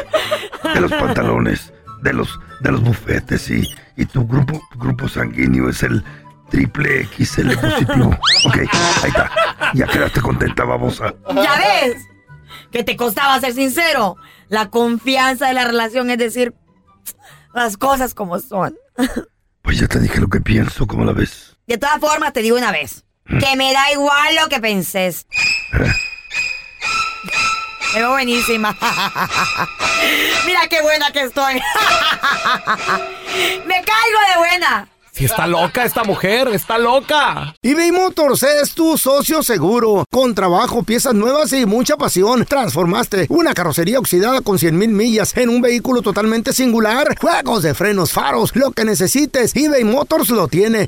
de 0.74 0.82
los 0.82 0.92
pantalones, 0.92 1.74
de 2.01 2.13
los, 2.13 2.40
de 2.60 2.72
los 2.72 2.82
bufetes 2.82 3.50
y, 3.50 3.63
y 3.98 4.06
tu 4.06 4.28
grupo, 4.28 4.62
tu 4.72 4.80
grupo 4.80 5.08
sanguíneo 5.08 5.70
es 5.70 5.84
el 5.84 6.04
triple 6.50 7.08
XL 7.18 7.54
positivo. 7.56 8.18
Ok, 8.46 8.58
ahí 8.58 9.10
está. 9.10 9.32
Ya 9.74 9.88
quedaste 9.88 10.22
contenta, 10.22 10.63
babosa. 10.66 11.13
¿Ya 11.34 11.56
ves? 11.58 11.98
Que 12.72 12.84
te 12.84 12.96
costaba 12.96 13.40
ser 13.40 13.54
sincero. 13.54 14.18
La 14.50 14.70
confianza 14.70 15.48
de 15.48 15.54
la 15.54 15.63
relación 15.66 16.10
es 16.10 16.18
decir 16.18 16.54
las 17.54 17.78
cosas 17.78 18.13
como 18.13 18.40
son. 18.40 18.78
Pues 19.62 19.80
ya 19.80 19.88
te 19.88 20.00
dije 20.00 20.20
lo 20.20 20.28
que 20.28 20.42
pienso, 20.42 20.88
¿cómo 20.88 21.06
la 21.06 21.13
ves? 21.13 21.58
De 21.68 21.78
todas 21.78 22.00
formas, 22.00 22.34
te 22.34 22.42
digo 22.42 22.58
una 22.58 22.72
vez. 22.72 23.06
Que 23.25 23.56
me 23.56 23.72
da 23.72 23.92
igual 23.92 24.36
lo 24.42 24.50
que 24.50 24.60
penses. 24.60 25.25
Me 27.93 28.00
veo 28.00 28.12
buenísima. 28.12 28.77
Mira 30.45 30.62
qué 30.69 30.81
buena 30.81 31.12
que 31.12 31.21
estoy. 31.24 31.55
Me 33.65 33.75
caigo 33.75 34.19
de 34.33 34.38
buena. 34.38 34.88
Si 35.12 35.25
está 35.25 35.45
loca 35.45 35.83
esta 35.83 36.05
mujer, 36.05 36.48
está 36.48 36.77
loca. 36.77 37.53
eBay 37.62 37.91
Motors 37.91 38.43
es 38.43 38.74
tu 38.74 38.98
socio 38.98 39.43
seguro. 39.43 40.05
Con 40.10 40.33
trabajo, 40.33 40.83
piezas 40.83 41.13
nuevas 41.13 41.51
y 41.51 41.65
mucha 41.65 41.98
pasión, 41.98 42.45
transformaste 42.45 43.27
una 43.29 43.53
carrocería 43.53 44.00
oxidada 44.00 44.39
con 44.39 44.57
100 44.57 44.77
mil 44.77 44.89
millas 44.91 45.36
en 45.36 45.50
un 45.50 45.62
vehículo 45.62 46.01
totalmente 46.01 46.53
singular. 46.53 47.17
Juegos 47.19 47.62
de 47.63 47.74
frenos, 47.74 48.13
faros, 48.13 48.55
lo 48.55 48.71
que 48.71 48.86
necesites, 48.86 49.53
eBay 49.53 49.83
Motors 49.83 50.29
lo 50.29 50.48
tiene. 50.48 50.88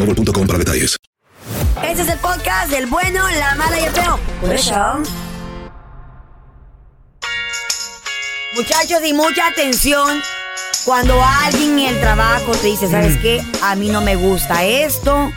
boostmobile.com 0.05 0.47
para 0.47 0.59
detalles. 0.59 0.97
Este 1.83 2.01
es 2.03 2.09
el 2.09 2.19
podcast 2.19 2.69
del 2.71 2.85
bueno, 2.87 3.23
la 3.29 3.55
mala 3.55 3.79
y 3.79 3.83
el 3.85 3.91
feo. 3.91 4.19
Por 4.39 4.53
eso. 4.53 5.03
Muchachos, 8.55 8.99
y 9.05 9.13
mucha 9.13 9.47
atención 9.47 10.21
cuando 10.85 11.21
alguien 11.23 11.79
en 11.79 11.95
el 11.95 12.01
trabajo 12.01 12.51
te 12.53 12.67
dice, 12.67 12.89
¿sabes 12.89 13.17
qué? 13.17 13.41
A 13.63 13.75
mí 13.75 13.89
no 13.89 14.01
me 14.01 14.15
gusta 14.15 14.65
esto, 14.65 15.31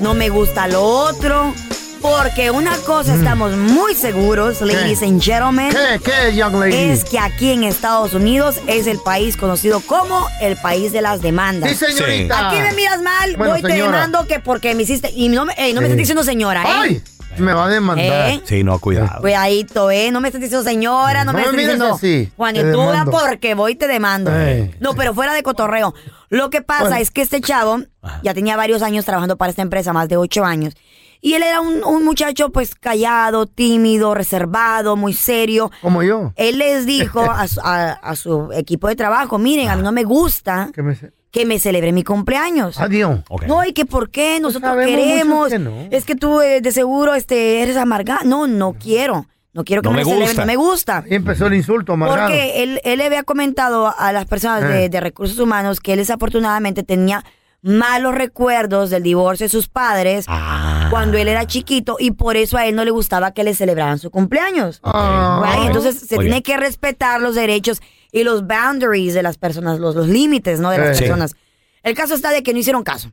no 0.00 0.14
me 0.14 0.28
gusta 0.28 0.68
lo 0.68 0.82
otro. 0.82 1.54
Porque 2.00 2.50
una 2.50 2.76
cosa 2.78 3.14
estamos 3.14 3.56
muy 3.56 3.94
seguros, 3.94 4.60
ladies 4.60 5.02
and 5.02 5.20
gentlemen. 5.20 5.70
¿Qué, 5.70 6.00
qué, 6.04 6.36
young 6.36 6.54
lady? 6.54 6.74
Es 6.74 7.04
que 7.04 7.18
aquí 7.18 7.50
en 7.50 7.64
Estados 7.64 8.14
Unidos 8.14 8.56
es 8.66 8.86
el 8.86 8.98
país 8.98 9.36
conocido 9.36 9.80
como 9.80 10.26
el 10.40 10.56
país 10.56 10.92
de 10.92 11.02
las 11.02 11.22
demandas. 11.22 11.70
Sí, 11.70 11.76
señorita. 11.76 12.48
Aquí 12.48 12.60
me 12.60 12.72
miras 12.72 13.02
mal, 13.02 13.36
Bueno, 13.36 13.54
voy 13.54 13.62
te 13.62 13.74
demando 13.74 14.26
que 14.26 14.38
porque 14.38 14.74
me 14.74 14.84
hiciste. 14.84 15.10
Y 15.14 15.28
no 15.28 15.44
me, 15.44 15.54
eh, 15.56 15.72
no 15.72 15.80
me 15.80 15.86
estás 15.88 15.98
diciendo 15.98 16.22
señora, 16.22 16.62
¿eh? 16.62 16.66
¡Ay! 16.68 17.02
Me 17.38 17.52
va 17.52 17.66
a 17.66 17.68
demandar. 17.68 18.30
¿Eh? 18.30 18.42
Sí, 18.44 18.64
no, 18.64 18.78
cuidado. 18.78 19.20
Cuidadito, 19.20 19.90
¿eh? 19.90 20.10
No 20.10 20.20
me 20.20 20.28
estás 20.28 20.40
diciendo 20.40 20.68
señora, 20.68 21.24
no, 21.24 21.32
No 21.32 21.38
me 21.38 21.38
me 21.38 21.42
estás 21.42 21.56
mires 21.56 21.72
diciendo 21.74 21.94
así, 21.94 22.32
Juanituda 22.36 23.04
porque 23.04 23.54
voy 23.54 23.72
y 23.72 23.74
te 23.76 23.86
demando. 23.86 24.34
Ey. 24.34 24.74
No, 24.80 24.94
pero 24.94 25.14
fuera 25.14 25.32
de 25.32 25.42
cotorreo. 25.42 25.94
Lo 26.30 26.50
que 26.50 26.62
pasa 26.62 26.82
Bueno. 26.82 26.96
es 26.96 27.10
que 27.10 27.22
este 27.22 27.40
chavo 27.40 27.80
ya 28.22 28.34
tenía 28.34 28.56
varios 28.56 28.82
años 28.82 29.04
trabajando 29.04 29.36
para 29.36 29.50
esta 29.50 29.62
empresa, 29.62 29.92
más 29.92 30.08
de 30.08 30.16
ocho 30.16 30.44
años. 30.44 30.74
Y 31.20 31.34
él 31.34 31.42
era 31.42 31.60
un, 31.60 31.82
un 31.84 32.04
muchacho 32.04 32.50
pues 32.50 32.74
callado, 32.74 33.46
tímido, 33.46 34.14
reservado, 34.14 34.96
muy 34.96 35.12
serio. 35.14 35.70
Como 35.82 36.02
yo. 36.02 36.32
Él 36.36 36.58
les 36.58 36.86
dijo 36.86 37.20
a 37.20 37.48
su, 37.48 37.60
a- 37.60 37.92
a 37.92 38.16
su 38.16 38.50
equipo 38.52 38.88
de 38.88 38.96
trabajo, 38.96 39.38
miren, 39.38 39.68
a 39.68 39.76
mí 39.76 39.82
no 39.82 39.92
me 39.92 40.04
gusta 40.04 40.70
Que 40.74 40.82
me 40.82 40.96
que 41.30 41.44
me 41.44 41.58
celebre 41.58 41.92
mi 41.92 42.04
cumpleaños. 42.04 42.80
Adiós. 42.80 43.20
No, 43.46 43.62
y 43.62 43.72
que 43.74 43.84
por 43.84 44.10
qué 44.10 44.40
nosotros 44.40 44.70
sabemos 44.72 44.96
queremos. 44.96 45.48
que 45.50 45.58
no. 45.58 45.72
Es 45.90 46.04
que 46.06 46.14
tú 46.16 46.40
eh, 46.40 46.62
de 46.62 46.72
seguro 46.72 47.14
este, 47.14 47.60
eres 47.62 47.76
amargada. 47.76 48.20
No, 48.24 48.46
no 48.46 48.72
quiero. 48.72 49.26
No 49.52 49.62
quiero 49.64 49.82
que 49.82 49.88
No 49.88 49.94
me, 49.94 50.04
me 50.04 50.10
celebren, 50.10 50.36
no 50.36 50.46
me 50.46 50.56
gusta. 50.56 50.98
Ahí 51.04 51.14
empezó 51.16 51.46
el 51.48 51.54
insulto, 51.54 51.92
amargado. 51.94 52.28
Porque 52.28 52.62
él, 52.62 52.80
él 52.82 52.98
le 52.98 53.04
había 53.06 53.24
comentado 53.24 53.92
a 53.98 54.12
las 54.12 54.24
personas 54.24 54.62
de, 54.62 54.84
Eh. 54.84 54.88
de 54.88 55.00
recursos 55.00 55.38
humanos 55.38 55.80
que 55.80 55.92
él 55.92 55.98
desafortunadamente 55.98 56.82
tenía 56.82 57.22
malos 57.60 58.14
recuerdos 58.14 58.88
del 58.88 59.02
divorcio 59.02 59.44
de 59.44 59.50
sus 59.50 59.68
padres. 59.68 60.24
Cuando 60.90 61.18
él 61.18 61.28
era 61.28 61.46
chiquito 61.46 61.96
y 61.98 62.12
por 62.12 62.36
eso 62.36 62.56
a 62.56 62.66
él 62.66 62.74
no 62.74 62.84
le 62.84 62.90
gustaba 62.90 63.32
que 63.32 63.44
le 63.44 63.54
celebraran 63.54 63.98
su 63.98 64.10
cumpleaños. 64.10 64.80
Right? 64.84 65.66
Entonces 65.66 65.98
se 66.00 66.16
tiene 66.18 66.42
que 66.42 66.56
respetar 66.56 67.20
los 67.20 67.34
derechos 67.34 67.80
y 68.12 68.24
los 68.24 68.46
boundaries 68.46 69.14
de 69.14 69.22
las 69.22 69.36
personas, 69.38 69.78
los, 69.78 69.94
los 69.94 70.08
límites, 70.08 70.60
¿no? 70.60 70.70
De 70.70 70.78
las 70.78 70.96
Sí. 70.96 71.04
personas. 71.04 71.36
El 71.82 71.94
caso 71.94 72.14
está 72.14 72.30
de 72.30 72.42
que 72.42 72.52
no 72.52 72.58
hicieron 72.58 72.82
caso. 72.84 73.12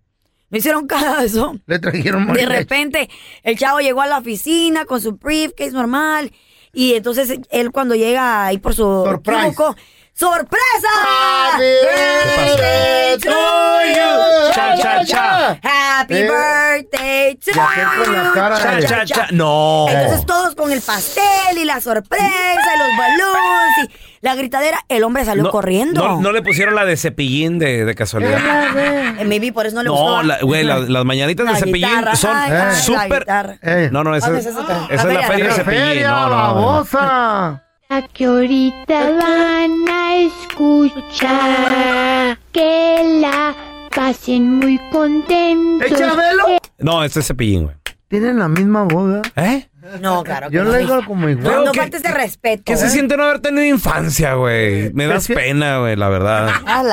No 0.50 0.58
hicieron 0.58 0.88
caso. 0.88 1.55
Le 1.65 1.79
trajeron 1.79 2.22
De 2.22 2.27
mariachi. 2.34 2.53
repente, 2.53 3.10
el 3.44 3.58
chavo 3.58 3.79
llegó 3.79 4.01
a 4.01 4.08
la 4.08 4.20
oficina 4.20 4.86
con 4.86 5.01
su 5.01 5.13
briefcase 5.13 5.72
normal. 5.72 6.32
Y 6.74 6.94
entonces 6.96 7.39
él 7.51 7.72
cuando 7.72 7.96
llega 7.96 8.46
ahí 8.46 8.58
por 8.58 8.74
su 8.75 8.84
Surprise. 9.05 9.55
¡Sorpresa! 10.16 10.88
Happy 11.54 11.64
birthday 11.84 13.18
to 13.20 13.30
you. 13.30 14.54
Cha, 14.54 14.76
cha, 14.78 15.06
cha. 15.06 15.60
Happy 15.62 16.14
Eh, 16.16 16.30
birthday 16.30 17.36
to 17.36 17.52
la 17.56 17.68
you. 18.26 18.34
cara 18.34 18.58
Cha, 18.58 18.72
de- 18.76 18.86
cha, 18.88 19.06
cha. 19.06 19.28
No. 19.32 19.88
Entonces 19.90 20.26
todos 20.26 20.56
con 20.56 20.72
el 20.72 20.82
pastel 20.82 21.58
y 21.58 21.66
la 21.66 21.82
sorpresa 21.82 22.26
y 22.26 22.80
los 22.80 22.98
balloons 22.98 23.90
y 23.90 23.90
la 24.22 24.36
gritadera. 24.36 24.80
El 24.88 25.04
hombre 25.04 25.26
salió 25.26 25.44
No, 25.44 25.52
corriendo. 25.52 26.02
No, 26.08 26.22
no 26.22 26.32
le 26.32 26.42
pusieron 26.42 26.76
la 26.76 26.86
de 26.86 26.96
cepillín 26.98 27.60
de, 27.60 27.84
de 27.86 27.96
casualidad. 27.96 28.40
Eh, 29.20 29.26
Maybe 29.26 29.52
por 29.52 29.66
eso 29.66 29.76
no 29.76 29.84
le 29.84 29.90
No, 29.90 29.96
gustó. 29.96 30.24
la- 30.24 30.40
güey, 30.42 30.64
la- 30.64 30.80
las 30.80 31.04
mañanitas 31.06 31.46
de 31.48 31.56
cepillín 31.58 31.90
guitarra, 31.90 32.16
son 32.16 32.38
súper. 32.76 33.26
No, 33.92 34.04
no, 34.04 34.16
esa, 34.16 34.28
¿Dónde 34.28 34.40
es, 34.42 34.46
es 34.48 34.54
esa? 34.54 34.88
esa 34.90 35.08
es 35.10 35.14
La 35.14 35.28
feria, 35.28 35.44
de 35.46 35.50
la 35.50 35.56
cepillín. 35.56 35.84
feria, 35.84 36.10
No, 36.10 36.30
no. 36.56 37.65
A 37.96 38.02
que 38.14 38.25
ahorita 38.25 39.12
van 39.12 39.88
a 39.88 40.16
escuchar 41.16 42.38
que 42.52 43.20
la 43.22 43.56
pasen 43.96 44.56
muy 44.60 44.78
contentos. 44.92 45.90
¡Eh, 45.92 45.96
Chabelo! 45.96 46.58
No, 46.80 47.04
este 47.06 47.22
es 47.22 47.28
cepillín, 47.28 47.64
güey. 47.66 47.75
Tienen 48.10 48.40
la 48.40 48.50
misma 48.50 48.84
boda. 48.84 49.22
¿Eh? 49.38 49.70
No, 50.02 50.24
claro. 50.24 50.50
que 50.50 50.56
Yo 50.56 50.64
no. 50.66 50.72
le 50.72 50.80
digo 50.80 51.06
como 51.06 51.22
No, 51.28 51.30
igual. 51.30 51.66
no 51.66 51.72
¿qué- 51.72 51.80
faltes 51.80 52.04
de 52.04 52.12
respeto. 52.12 52.64
¿Qué 52.66 52.75
se 52.75 52.88
¿eh? 52.88 52.90
siente 52.90 53.16
no 53.16 53.24
haber 53.24 53.40
tenido 53.40 53.64
infancia, 53.64 54.34
güey? 54.34 54.92
Me 54.94 55.08
das 55.08 55.28
¿Qué? 55.28 55.34
pena, 55.36 55.80
güey, 55.80 55.96
la 55.96 56.10
verdad. 56.10 56.50
Ah, 56.66 56.84
Me 56.84 56.90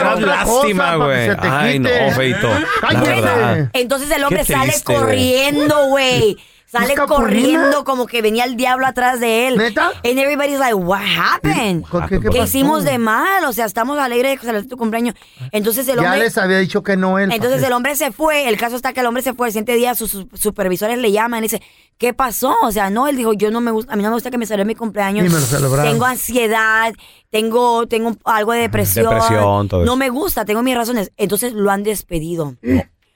das 0.00 0.20
lástima, 0.20 0.96
güey. 0.96 1.28
que 1.36 1.48
Ay, 1.48 1.78
no, 1.78 1.88
feito. 2.16 2.48
La 2.48 2.88
Cállate. 2.88 3.08
verdad. 3.10 3.70
Entonces 3.74 4.10
el 4.10 4.24
hombre 4.24 4.44
Qué 4.44 4.52
sale 4.52 4.72
corriendo, 4.82 5.86
güey. 5.88 6.36
Sale 6.72 6.86
¿Busca 6.94 7.06
corriendo 7.06 7.84
como 7.84 8.06
que 8.06 8.22
venía 8.22 8.44
el 8.44 8.56
diablo 8.56 8.86
atrás 8.86 9.20
de 9.20 9.46
él. 9.46 9.58
¿Neta? 9.58 9.88
And 10.04 10.18
everybody's 10.18 10.58
like, 10.58 10.72
what 10.72 11.02
happened? 11.02 11.84
¿Con 11.84 12.06
qué- 12.08 12.18
qué 12.18 12.30
¿Qué 12.30 12.38
hicimos 12.44 12.82
de 12.84 12.96
mal? 12.96 13.44
O 13.44 13.52
sea, 13.52 13.66
estamos 13.66 13.98
alegres 13.98 14.40
de 14.40 14.52
que 14.52 14.62
tu 14.62 14.78
cumpleaños. 14.78 15.14
Entonces 15.50 15.86
el 15.88 15.96
Ya 15.96 16.02
hombre... 16.02 16.20
les 16.20 16.38
había 16.38 16.58
dicho 16.58 16.82
que 16.82 16.96
no 16.96 17.18
él. 17.18 17.30
Entonces 17.30 17.62
el 17.62 17.72
hombre 17.74 17.94
se 17.94 18.10
fue, 18.10 18.48
el 18.48 18.56
caso 18.56 18.76
está 18.76 18.94
que 18.94 19.00
el 19.00 19.06
hombre 19.06 19.22
se 19.22 19.34
fue, 19.34 19.48
el 19.48 19.52
siguiente 19.52 19.74
día 19.74 19.94
sus 19.94 20.10
sus 20.12 20.26
supervisores 20.32 20.96
le 20.96 21.12
llaman 21.12 21.40
y 21.40 21.42
dice, 21.48 21.62
¿qué 21.98 22.14
pasó? 22.14 22.54
O 22.62 22.72
sea, 22.72 22.88
no, 22.88 23.06
él 23.06 23.16
dijo, 23.16 23.34
yo 23.34 23.50
no 23.50 23.60
me 23.60 23.70
gusta, 23.70 23.92
a 23.92 23.96
mí 23.96 24.02
no 24.02 24.08
me 24.08 24.14
gusta 24.14 24.30
que 24.30 24.38
me 24.38 24.46
celebre 24.46 24.64
mi 24.64 24.74
cumpleaños. 24.74 25.26
Y 25.26 25.28
me 25.28 25.40
lo 25.40 25.44
celebraron. 25.46 25.92
Tengo 25.92 26.06
ansiedad, 26.06 26.94
tengo, 27.30 27.86
tengo 27.86 28.16
algo 28.24 28.52
de 28.52 28.60
depresión. 28.60 29.10
Depresión, 29.10 29.68
todo 29.68 29.80
No 29.80 29.92
eso. 29.92 29.96
me 29.96 30.08
gusta, 30.08 30.46
tengo 30.46 30.62
mis 30.62 30.74
razones. 30.74 31.12
Entonces 31.18 31.52
lo 31.52 31.70
han 31.70 31.82
despedido. 31.82 32.56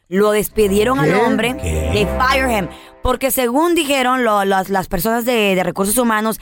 Lo 0.08 0.30
despidieron 0.30 0.98
al 1.00 1.08
¿Qué? 1.10 1.14
hombre. 1.16 1.54
They 1.92 2.06
fire 2.18 2.50
him. 2.50 2.68
Porque 3.02 3.30
según 3.30 3.74
dijeron 3.74 4.24
lo- 4.24 4.44
las, 4.44 4.68
las 4.70 4.88
personas 4.88 5.24
de, 5.24 5.54
de 5.54 5.62
recursos 5.64 5.96
humanos, 5.98 6.38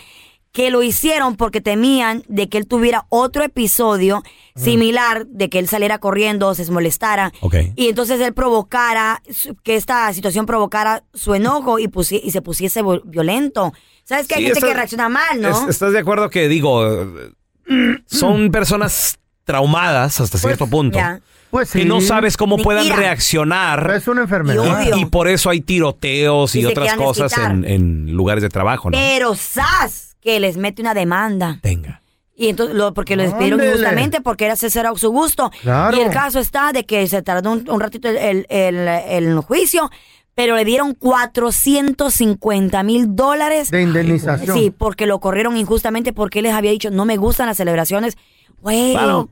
que 0.53 0.71
lo 0.71 0.83
hicieron 0.85 1.35
porque 1.37 1.61
temían 1.61 2.23
de 2.29 2.49
que 2.49 2.59
él 2.59 2.69
tuviera 2.69 3.07
otro 3.09 3.43
episodio 3.43 4.23
similar, 4.55 5.27
de 5.27 5.51
que 5.51 5.59
él 5.59 5.67
saliera 5.67 5.99
corriendo, 5.99 6.55
se 6.55 6.71
molestara. 6.71 7.33
Ok. 7.41 7.57
Y 7.75 7.89
entonces 7.89 8.21
él 8.21 8.33
provocara, 8.35 9.21
que 9.65 9.75
esta 9.75 10.13
situación 10.13 10.47
provocara 10.47 11.03
su 11.13 11.35
enojo 11.35 11.81
y, 11.81 11.91
y 12.23 12.31
se 12.31 12.41
pusiese 12.41 12.83
violento. 13.05 13.73
¿Sabes 14.05 14.29
que 14.29 14.37
hay 14.37 14.45
gente 14.45 14.61
que 14.61 14.75
reacciona 14.75 15.09
mal, 15.09 15.41
no? 15.41 15.49
Es- 15.65 15.71
¿Estás 15.71 15.93
de 15.93 15.99
acuerdo 15.99 16.31
que, 16.31 16.47
digo, 16.49 16.85
son 18.07 18.51
personas 18.51 19.19
traumadas 19.45 20.21
hasta 20.21 20.39
cierto 20.39 20.67
punto? 20.69 20.99
ya. 20.99 21.21
Pues 21.55 21.69
sí. 21.71 21.79
Que 21.79 21.85
no 21.85 22.01
sabes 22.01 22.37
cómo 22.37 22.57
Ni 22.57 22.65
puedan 22.65 22.89
reaccionar. 22.89 23.81
Pero 23.85 23.95
es 23.95 24.09
una 24.09 24.23
enfermedad. 24.23 24.97
Y 24.97 25.05
por 25.05 25.29
eso 25.29 25.51
hay 25.51 25.61
tiroteos 25.61 26.57
y, 26.57 26.65
otras 26.65 26.95
cosas 26.95 27.39
en, 27.39 27.65
en 27.65 28.11
lugares 28.13 28.43
de 28.43 28.49
trabajo, 28.49 28.91
¿no? 28.91 28.99
Pero 28.99 29.37
¡zas! 29.37 30.17
Que 30.21 30.41
les 30.41 30.57
mete 30.57 30.83
una 30.83 30.95
demanda. 30.95 31.61
Tenga. 31.63 32.03
Y 32.35 32.49
entonces, 32.49 32.75
lo, 32.75 32.93
porque 32.93 33.15
lo 33.15 33.23
despidieron 33.23 33.61
Ándele. 33.61 33.77
injustamente, 33.77 34.21
porque 34.21 34.47
era 34.47 34.57
César 34.57 34.87
a 34.89 34.97
su 34.97 35.13
gusto. 35.13 35.53
Claro. 35.63 35.97
Y 35.97 36.01
el 36.01 36.11
caso 36.11 36.41
está 36.41 36.73
de 36.73 36.85
que 36.87 37.07
se 37.07 37.23
tardó 37.23 37.53
un, 37.53 37.71
un 37.71 37.79
ratito 37.79 38.09
el, 38.09 38.17
el, 38.17 38.47
el- 38.49 38.89
el 38.89 39.39
juicio, 39.39 39.93
pero 40.35 40.57
le 40.57 40.65
dieron 40.65 40.95
450 40.95 42.83
mil 42.83 43.15
dólares. 43.15 43.71
De 43.71 43.83
indemnización. 43.83 44.59
Sí, 44.59 44.75
porque 44.77 45.07
lo 45.07 45.21
corrieron 45.21 45.57
injustamente 45.57 46.13
porque 46.13 46.41
él 46.41 46.47
les 46.47 46.55
había 46.55 46.73
dicho, 46.73 46.91
no 46.91 47.05
me 47.05 47.17
gustan 47.17 47.47
las 47.47 47.59
celebraciones. 47.59 48.17
Güey. 48.61 48.91
Claro. 48.95 49.29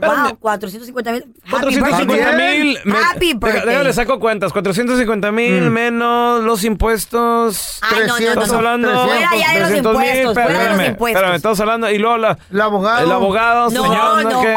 Pero 0.00 0.12
Wow, 0.14 0.24
me- 0.24 0.36
450 0.36 1.12
mil. 1.12 1.24
450 1.50 2.32
mil. 2.36 2.78
Happy 3.12 3.34
birthday. 3.34 3.66
Déjale, 3.66 3.92
saco 3.92 4.18
cuentas. 4.18 4.52
450 4.52 5.30
mil 5.32 5.62
Mm. 5.62 5.72
menos 5.72 6.42
los 6.44 6.64
impuestos. 6.64 7.78
Ay, 7.82 7.90
no, 7.90 7.96
no, 8.00 8.06
no, 8.06 8.14
Trescientos. 8.16 8.44
Estamos 8.44 8.50
no. 8.50 8.56
hablando. 8.70 9.04
Fuera 9.06 9.30
ya 9.36 9.54
de 9.54 9.60
los 9.60 9.68
300 9.68 9.76
impuestos, 9.94 10.34
fuera 10.34 10.48
de 10.64 10.70
los 10.76 10.86
impuestos. 10.88 11.08
Espérame, 11.20 11.36
estamos 11.36 11.60
hablando. 11.60 11.90
Y 11.90 11.98
luego 11.98 12.16
la, 12.18 12.38
El 12.50 12.60
abogado. 12.60 13.04
el 13.04 13.12
abogado, 13.12 13.70
No, 13.70 13.82
señor. 13.82 14.22
no, 14.24 14.42
¿qué? 14.42 14.54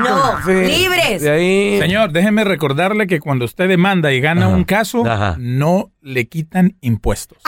no, 0.00 0.44
Sí. 0.44 0.52
libres. 0.78 1.22
De 1.22 1.30
ahí. 1.30 1.78
Señor, 1.80 2.12
déjeme 2.12 2.44
recordarle 2.44 3.06
que 3.06 3.20
cuando 3.20 3.44
usted 3.44 3.68
demanda 3.68 4.12
y 4.12 4.20
gana 4.20 4.46
Ajá. 4.46 4.54
un 4.54 4.64
caso, 4.64 5.06
Ajá. 5.06 5.36
no 5.38 5.90
le 6.00 6.28
quitan 6.28 6.76
impuestos. 6.80 7.38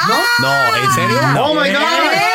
No, 0.41 0.85
¿en 0.85 0.91
serio? 0.93 1.19
Oh 1.41 1.55
my 1.55 1.71
God. 1.71 2.28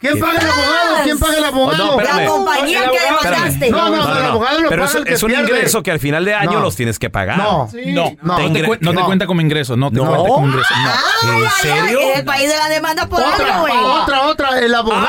¿Quién 0.00 0.20
paga 0.20 0.38
el 0.38 0.46
abogado? 0.48 0.96
¿Quién 1.04 1.18
paga 1.18 1.36
el 1.38 1.44
abogado? 1.44 1.84
No, 1.86 2.00
espérame. 2.00 2.22
La 2.24 2.28
compañía 2.30 2.84
El 2.84 2.90
que 2.90 3.00
demandaste. 3.00 3.70
No, 3.70 3.88
no, 3.90 4.16
el 4.18 4.24
abogado 4.26 4.60
lo 4.60 4.68
Pero 4.68 4.82
paga 4.82 4.90
es, 4.92 4.96
el 4.96 5.04
que 5.04 5.14
es 5.14 5.22
un 5.22 5.30
pierde. 5.30 5.44
ingreso 5.50 5.82
que 5.82 5.90
al 5.90 5.98
final 5.98 6.24
de 6.24 6.34
año 6.34 6.52
No. 6.52 6.60
los 6.60 6.76
tienes 6.76 6.98
que 6.98 7.10
pagar. 7.10 7.36
No. 7.38 7.68
No, 7.72 8.16
No. 8.22 8.38
no, 8.38 8.52
te, 8.52 8.62
No. 8.62 8.68
no 8.80 8.90
te 8.90 8.96
No. 8.96 9.04
cuenta 9.06 9.26
como 9.26 9.40
ingreso, 9.40 9.76
no 9.76 9.90
te 9.90 9.96
No. 9.96 10.06
cuenta 10.06 10.28
como 10.28 10.46
ingreso. 10.46 10.74
No. 10.74 10.90
Ay, 10.90 11.38
¿En 11.38 11.44
ay, 11.44 11.50
serio? 11.60 11.98
ay, 12.00 12.08
Es 12.10 12.18
el 12.18 12.24
país 12.24 12.48
de 12.48 12.56
la 12.56 12.68
demanda 12.68 13.06
por 13.08 13.20
Otra, 13.20 13.46
algo, 13.54 13.60
güey. 13.62 13.74
otra, 13.76 14.22
otra. 14.22 14.58
El 14.60 14.74
abogado 14.74 15.06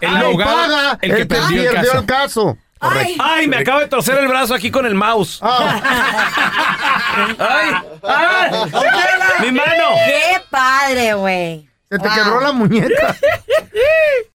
Ay, 0.00 0.08
el 0.08 0.16
abogado, 0.16 0.56
paga 0.56 0.98
el 1.02 1.16
que 1.16 1.26
perdió 1.26 1.62
el 1.70 1.74
caso. 1.76 1.98
el 1.98 2.04
caso. 2.06 2.56
Ay, 2.80 3.16
Ay, 3.20 3.46
me 3.46 3.58
acabo 3.58 3.78
de 3.78 3.86
torcer 3.86 4.18
el 4.18 4.26
brazo 4.26 4.54
aquí 4.54 4.72
con 4.72 4.84
el 4.86 4.94
mouse. 4.96 5.38
Ah, 5.40 5.80
Ay, 7.38 7.70
ay, 8.02 8.50
mi 9.40 9.52
mano. 9.52 9.88
qué 10.06 10.40
padre, 10.50 11.14
güey. 11.14 11.68
se 11.88 11.98
te 11.98 12.08
Wow. 12.08 12.16
quebró 12.16 12.40
la 12.40 12.52
muñeca. 12.52 13.14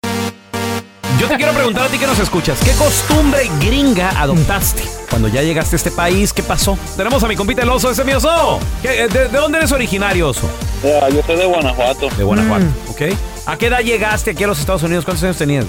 Yo 1.24 1.30
te 1.30 1.36
quiero 1.38 1.54
preguntar 1.54 1.84
a 1.84 1.88
ti 1.88 1.96
que 1.98 2.06
nos 2.06 2.18
escuchas, 2.18 2.60
¿qué 2.62 2.72
costumbre 2.72 3.48
gringa 3.58 4.10
adoptaste? 4.20 4.82
Cuando 5.08 5.28
ya 5.28 5.40
llegaste 5.40 5.74
a 5.74 5.78
este 5.78 5.90
país, 5.90 6.34
¿qué 6.34 6.42
pasó? 6.42 6.76
Tenemos 6.98 7.24
a 7.24 7.28
mi 7.28 7.34
compita 7.34 7.62
el 7.62 7.70
oso, 7.70 7.90
ese 7.90 8.02
es 8.02 8.06
mi 8.06 8.12
oso. 8.12 8.60
¿Qué- 8.82 9.08
de, 9.08 9.28
de 9.28 9.38
dónde 9.38 9.56
eres 9.56 9.72
originario, 9.72 10.28
oso? 10.28 10.46
yo 10.82 11.22
soy 11.22 11.36
de 11.36 11.46
Guanajuato, 11.46 12.10
De 12.10 12.24
Guanajuato, 12.24 12.66
Mm. 12.66 12.90
¿ok? 12.90 13.02
¿A 13.46 13.56
qué 13.56 13.66
edad 13.68 13.78
llegaste 13.80 14.32
aquí 14.32 14.44
a 14.44 14.48
los 14.48 14.60
Estados 14.60 14.82
Unidos? 14.82 15.06
¿Cuántos 15.06 15.24
años 15.24 15.38
tenías? 15.38 15.64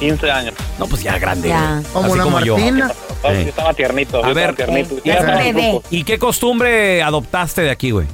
15 0.00 0.30
años. 0.30 0.54
No, 0.78 0.86
pues 0.86 1.02
ya 1.02 1.18
grande. 1.18 1.48
Ya. 1.50 1.72
güey. 1.82 1.92
Como 1.92 2.06
Así 2.06 2.16
la 2.16 2.24
como 2.24 2.40
yo. 2.40 2.56
Martina. 2.56 2.92
Yo 3.24 3.30
Sí. 3.30 3.48
estaba 3.50 3.74
tiernito. 3.74 4.24
A 4.24 4.32
ver, 4.32 4.54
tiernito. 4.56 4.94
eh, 4.96 5.00
Ya 5.04 5.20
bebé. 5.22 5.80
¿Y 5.90 6.04
qué 6.04 6.18
costumbre 6.18 7.02
adoptaste 7.02 7.60
de 7.60 7.70
aquí, 7.70 7.90
güey? 7.90 8.06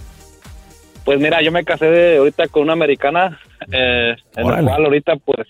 Pues 1.04 1.20
mira, 1.20 1.40
yo 1.40 1.52
me 1.52 1.64
casé 1.64 1.84
de, 1.86 2.18
ahorita 2.18 2.48
con 2.48 2.64
una 2.64 2.72
americana, 2.72 3.38
eh, 3.70 4.16
en 4.36 4.44
Órale. 4.44 4.62
la 4.64 4.70
cual 4.72 4.84
ahorita 4.86 5.12
pues 5.24 5.46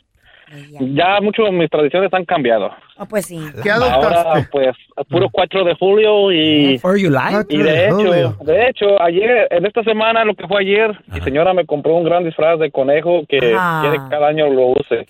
ya 0.81 1.21
mucho 1.21 1.51
mis 1.53 1.71
tradiciones 1.71 2.13
han 2.13 2.25
cambiado. 2.25 2.71
Oh, 3.01 3.07
pues 3.07 3.27
sí. 3.27 3.39
¿Qué 3.63 3.71
Ahora 3.71 4.47
pues 4.51 4.75
puro 5.09 5.29
4 5.31 5.65
de 5.65 5.75
julio 5.77 6.33
y... 6.33 6.79
For 6.79 6.97
you 6.97 7.11
like? 7.11 7.47
Y 7.49 7.59
de 7.59 7.91
Julio. 7.93 8.15
hecho, 8.15 8.37
de 8.45 8.69
hecho, 8.69 9.03
ayer, 9.03 9.47
en 9.51 9.67
esta 9.67 9.85
semana, 9.85 10.25
lo 10.25 10.35
que 10.35 10.49
fue 10.49 10.61
ayer, 10.63 10.99
mi 11.07 11.21
señora 11.21 11.55
me 11.55 11.65
compró 11.65 11.95
un 11.95 12.05
gran 12.05 12.25
disfraz 12.25 12.59
de 12.59 12.71
conejo 12.73 13.23
que 13.29 13.55
Ah. 13.57 13.79
quiere 13.83 13.99
que 14.03 14.09
cada 14.11 14.27
año 14.29 14.49
lo 14.49 14.69
use. 14.69 15.07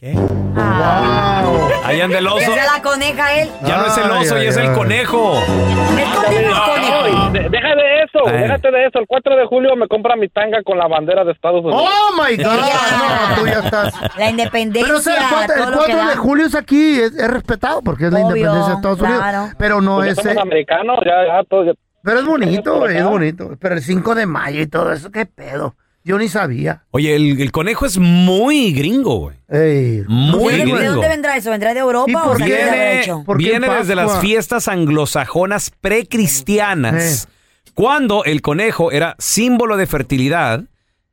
Ah, 0.57 1.43
Wow. 1.45 1.69
Ahí 1.85 2.01
anda 2.01 2.19
el 2.19 2.27
oso. 2.27 2.41
sea 2.41 2.65
la 2.77 2.83
coneja 2.83 3.41
él. 3.41 3.49
Ya 3.65 3.77
no 3.79 3.87
es 3.87 3.97
el 3.97 4.11
oso, 4.11 4.35
ay, 4.37 4.45
ya 4.45 4.49
es 4.51 4.57
el 4.59 4.67
ay. 4.69 4.75
conejo. 4.77 5.35
¿Es 5.35 6.17
o 6.17 6.73
conejo? 6.73 7.31
De- 7.31 7.49
deja 7.49 7.75
de 7.75 8.03
eso, 8.05 8.31
déjate 8.31 8.71
de 8.71 8.87
eso. 8.87 8.99
El 8.99 9.07
4 9.07 9.37
de 9.37 9.47
julio 9.47 9.77
me 9.77 9.87
compra 9.89 10.17
mi 10.17 10.29
tanga 10.29 10.63
con 10.63 10.77
la 10.79 10.87
bandera 10.89 11.25
de 11.25 11.33
Estados 11.33 11.65
Unidos. 11.65 11.83
Oh 11.85 12.13
my 12.23 12.37
God. 12.37 12.45
No, 12.45 13.37
tú 13.37 13.47
ya 13.47 13.61
estás. 13.61 13.95
La 14.19 14.31
independencia, 14.31 14.85
Pero 14.87 14.99
o 14.99 15.01
sea, 15.01 15.15
el 15.17 15.23
4, 15.31 15.55
todo 15.65 15.71
lo 15.71 15.85
que 15.85 15.95
da. 15.95 16.09
de 16.11 16.17
julio 16.17 16.47
es 16.47 16.55
aquí, 16.55 17.01
es, 17.01 17.15
es 17.15 17.29
respetado 17.31 17.78
porque 17.83 18.07
es 18.07 18.13
la 18.13 18.21
independencia 18.21 18.69
de 18.71 18.75
Estados 18.75 19.01
Unidos. 19.01 19.19
claro. 19.21 19.49
Pero 19.59 19.81
no 19.81 19.97
Pues 19.97 20.07
ya 20.07 20.13
es. 20.13 20.17
somos 20.19 20.37
eh, 20.37 20.41
americanos, 20.41 20.99
ya, 21.05 21.27
ya 21.27 21.45
todo. 21.45 21.65
ya- 21.65 21.73
pero 22.03 22.21
es 22.21 22.27
bonito, 22.27 22.87
es 22.89 23.05
bonito. 23.05 23.57
Pero 23.61 23.75
el 23.75 23.83
5 23.83 24.15
de 24.15 24.27
mayo 24.27 24.61
y 24.63 24.67
todo 24.67 24.93
eso, 24.93 25.11
qué 25.11 25.27
pedo. 25.27 25.75
Yo 26.05 26.17
ni 26.17 26.29
sabía. 26.29 26.85
Oye, 26.91 27.15
el, 27.17 27.39
el 27.39 27.53
conejo 27.53 27.85
es 27.85 27.99
muy 27.99 28.73
gringo, 28.73 29.17
güey. 29.19 29.37
Ey, 29.49 30.05
Muy 30.09 30.55
¿De 30.55 30.61
gringo. 30.63 30.79
dónde 30.93 31.09
vendrá 31.09 31.37
eso? 31.37 31.51
¿Vendrá 31.51 31.75
de 31.75 31.81
¿Y 31.81 31.83
Europa 31.83 32.23
por 32.25 32.37
o 32.37 32.45
Viene, 32.45 33.01
hecho? 33.03 33.25
¿Por 33.27 33.37
qué 33.37 33.45
viene 33.51 33.67
en 33.67 33.73
desde 33.81 33.95
las 33.95 34.19
fiestas 34.21 34.69
anglosajonas 34.69 35.71
precristianas. 35.81 37.29
cuando 37.75 38.25
el 38.25 38.43
conejo 38.43 38.91
era 38.91 39.15
símbolo 39.19 39.77
de 39.77 39.87
fertilidad 39.87 40.65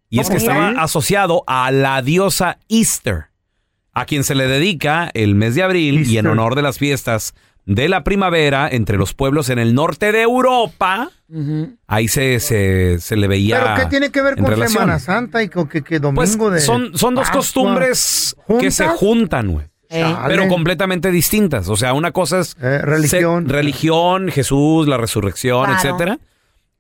y 0.10 0.20
es 0.20 0.30
que 0.30 0.38
estaba 0.38 0.70
asociado 0.82 1.44
a 1.46 1.72
la 1.72 2.02
diosa 2.02 2.58
Easter, 2.70 3.26
a 3.96 4.06
quien 4.06 4.24
se 4.24 4.36
le 4.36 4.48
dedica 4.48 5.10
el 5.16 5.34
mes 5.36 5.56
de 5.56 5.64
abril 5.64 6.06
y 6.08 6.18
en 6.20 6.28
honor 6.28 6.54
de 6.56 6.62
las 6.62 6.78
fiestas 6.78 7.34
de 7.66 7.90
la 7.90 8.04
primavera 8.04 8.70
entre 8.72 8.98
los 8.98 9.14
pueblos 9.16 9.50
en 9.50 9.58
el 9.58 9.74
norte 9.74 10.12
de 10.12 10.22
Europa. 10.22 11.10
Ahí 11.88 12.08
se, 12.08 12.40
se, 12.40 13.00
se 13.00 13.16
le 13.16 13.28
veía. 13.28 13.60
¿Pero 13.64 13.76
qué 13.76 13.86
tiene 13.90 14.12
que 14.12 14.22
ver 14.22 14.34
en 14.38 14.44
con 14.44 14.52
relación. 14.54 14.84
Semana 14.84 15.00
Santa 15.00 15.42
y 15.42 15.50
con 15.50 15.68
que, 15.68 15.82
que 15.82 16.00
Pues 16.00 16.02
domingo 16.38 16.52
de 16.52 16.60
son, 16.62 16.96
son 16.96 17.16
dos 17.16 17.24
Pascua? 17.24 17.40
costumbres 17.40 18.36
que 18.60 18.70
se 18.70 18.88
juntan, 18.88 19.52
güey. 19.52 19.66
Pero 19.90 20.48
completamente 20.48 21.10
distintas. 21.10 21.70
O 21.70 21.76
sea, 21.78 21.94
una 21.94 22.12
cosa 22.12 22.40
es 22.42 22.56
Eh, 22.62 22.80
religión. 22.84 23.48
se- 23.48 23.54
religión, 23.54 24.30
Jesús, 24.30 24.88
la 24.88 24.98
resurrección, 24.98 25.66
Claro. 25.66 25.80
etcétera. 25.80 26.20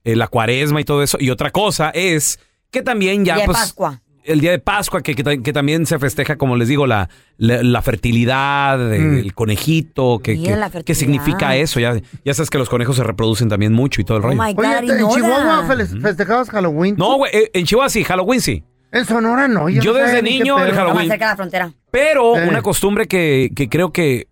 eh, 0.03 0.15
la 0.15 0.27
cuaresma 0.27 0.81
y 0.81 0.83
todo 0.83 1.01
eso. 1.01 1.17
Y 1.19 1.31
otra 1.31 1.49
cosa 1.49 1.89
es 1.91 2.39
que 2.69 2.83
también 2.83 3.25
ya 3.25 3.37
de 3.37 3.45
pues, 3.45 3.57
Pascua. 3.57 4.01
El 4.25 4.41
día 4.41 4.51
de 4.51 4.59
Pascua, 4.59 5.01
que, 5.01 5.13
que 5.15 5.23
ta- 5.23 5.37
que 5.37 5.53
también 5.53 5.85
se 5.85 5.97
festeja, 5.99 6.35
como 6.37 6.55
les 6.55 6.67
digo, 6.67 6.87
la, 6.87 7.09
la, 7.37 7.61
la 7.63 7.81
fertilidad, 7.81 8.77
Mm. 8.79 9.17
el 9.19 9.33
conejito, 9.33 10.19
que, 10.19 10.33
Mira 10.35 10.53
que- 10.53 10.59
la 10.59 10.65
¿qué 10.67 10.71
fertilidad. 10.73 10.99
significa 10.99 11.55
eso? 11.55 11.79
Ya, 11.79 11.95
ya 12.23 12.33
sabes 12.33 12.49
que 12.49 12.57
los 12.57 12.69
conejos 12.69 12.95
se 12.95 13.03
reproducen 13.03 13.49
también 13.49 13.73
mucho 13.73 14.01
y 14.01 14.03
todo 14.03 14.17
el 14.17 14.23
Oh 14.23 14.27
rollo. 14.27 14.41
my 14.43 14.53
God, 14.53 14.65
Oye, 14.65 14.93
en 14.93 14.99
no 15.01 15.13
Chihuahua 15.15 15.65
festejabas 16.01 16.49
Halloween. 16.49 16.95
no, 16.97 17.17
güey, 17.17 17.31
eh, 17.35 17.51
en 17.53 17.65
Chihuahua 17.65 17.89
sí, 17.89 18.03
Halloween 18.03 18.41
sí. 18.41 18.63
En 18.91 19.05
Sonora 19.05 19.47
no. 19.47 19.67
Yo 19.69 19.91
no 19.93 19.99
desde 19.99 20.21
niño, 20.21 20.57
el. 20.63 20.71
Halloween. 20.73 21.01
Estamos 21.01 21.07
cerca 21.07 21.25
de 21.25 21.31
la 21.31 21.35
frontera. 21.35 21.73
Pero 21.91 22.37
Eh. 22.37 22.47
una 22.47 22.61
costumbre 22.61 23.07
que, 23.07 23.51
que 23.53 23.67
creo 23.67 23.91
que, 23.91 24.27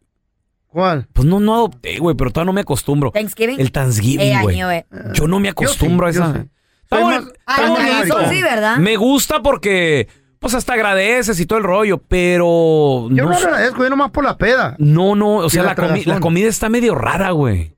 ¿Cuál? 0.67 1.07
pues 1.13 1.27
no, 1.27 1.39
no 1.39 1.53
adopté, 1.53 1.97
güey, 1.99 2.15
pero 2.15 2.31
todavía 2.31 2.45
no 2.47 2.53
me 2.53 2.61
acostumbro. 2.61 3.11
Thanksgiving. 3.11 3.59
El 3.59 3.71
Thanksgiving, 3.71 4.21
Eh, 4.33 4.39
güey. 4.41 4.61
eh. 4.61 4.85
Yo 5.13 5.27
no 5.27 5.39
me 5.39 5.49
acostumbro 5.49 6.07
Yo 6.07 6.13
sí, 6.13 6.19
a 6.19 6.23
yo 6.25 6.31
esa. 6.31 6.41
sí. 6.43 6.49
Está 6.97 7.33
Ah, 7.45 7.67
bonito. 7.69 8.29
sí, 8.29 8.41
¿verdad? 8.41 8.77
Me 8.77 8.95
gusta 8.95 9.41
porque, 9.41 10.07
pues 10.39 10.53
hasta 10.55 10.73
agradeces 10.73 11.39
y 11.39 11.45
todo 11.45 11.59
el 11.59 11.65
rollo, 11.65 11.97
pero 12.07 13.07
Yo 13.09 13.23
no, 13.25 13.29
no 13.31 13.35
agradezco, 13.37 13.83
yo 13.83 13.89
nomás 13.89 14.11
por 14.11 14.23
la 14.23 14.37
peda. 14.37 14.75
no, 14.79 15.15
no, 15.15 15.35
o 15.37 15.49
sea, 15.49 15.63
la 15.63 15.69
la, 15.69 15.75
comi- 15.75 16.05
la 16.05 16.19
comida 16.19 16.47
está 16.49 16.69
medio 16.69 16.95
rara, 16.95 17.31
güey. 17.31 17.73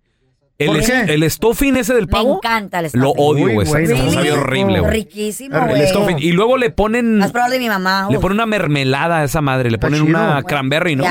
El, 0.58 0.68
¿Por 0.68 0.78
es- 0.78 0.90
qué? 0.90 1.14
el 1.14 1.30
stuffing 1.30 1.76
ese 1.76 1.94
del 1.94 2.06
Me 2.06 2.12
pavo, 2.14 2.36
encanta 2.38 2.80
el 2.80 2.86
lo 2.94 3.10
stuffing. 3.10 3.14
odio, 3.18 3.46
Uy, 3.48 3.54
güey. 3.56 3.68
Güey, 3.68 3.84
está 3.84 4.10
sabe 4.10 4.32
horrible, 4.32 4.80
güey. 4.80 4.92
Riquísimo, 4.92 5.58
El 5.58 5.68
güey. 5.68 5.88
Stuffing. 5.90 6.18
Y 6.20 6.32
luego 6.32 6.56
le 6.58 6.70
ponen, 6.70 7.22
¿Has 7.22 7.34
probado 7.34 7.52
el 7.52 7.60
de 7.60 7.64
mi 7.66 7.68
mamá? 7.70 8.08
le 8.10 8.16
Uf. 8.16 8.22
ponen 8.22 8.38
una 8.38 8.46
mermelada 8.46 9.18
a 9.20 9.24
esa 9.26 9.42
madre, 9.42 9.70
le 9.70 9.78
ponen 9.78 10.02
una 10.02 10.26
Bueno. 10.36 10.44
cranberry, 10.48 10.96
¿no? 10.96 11.04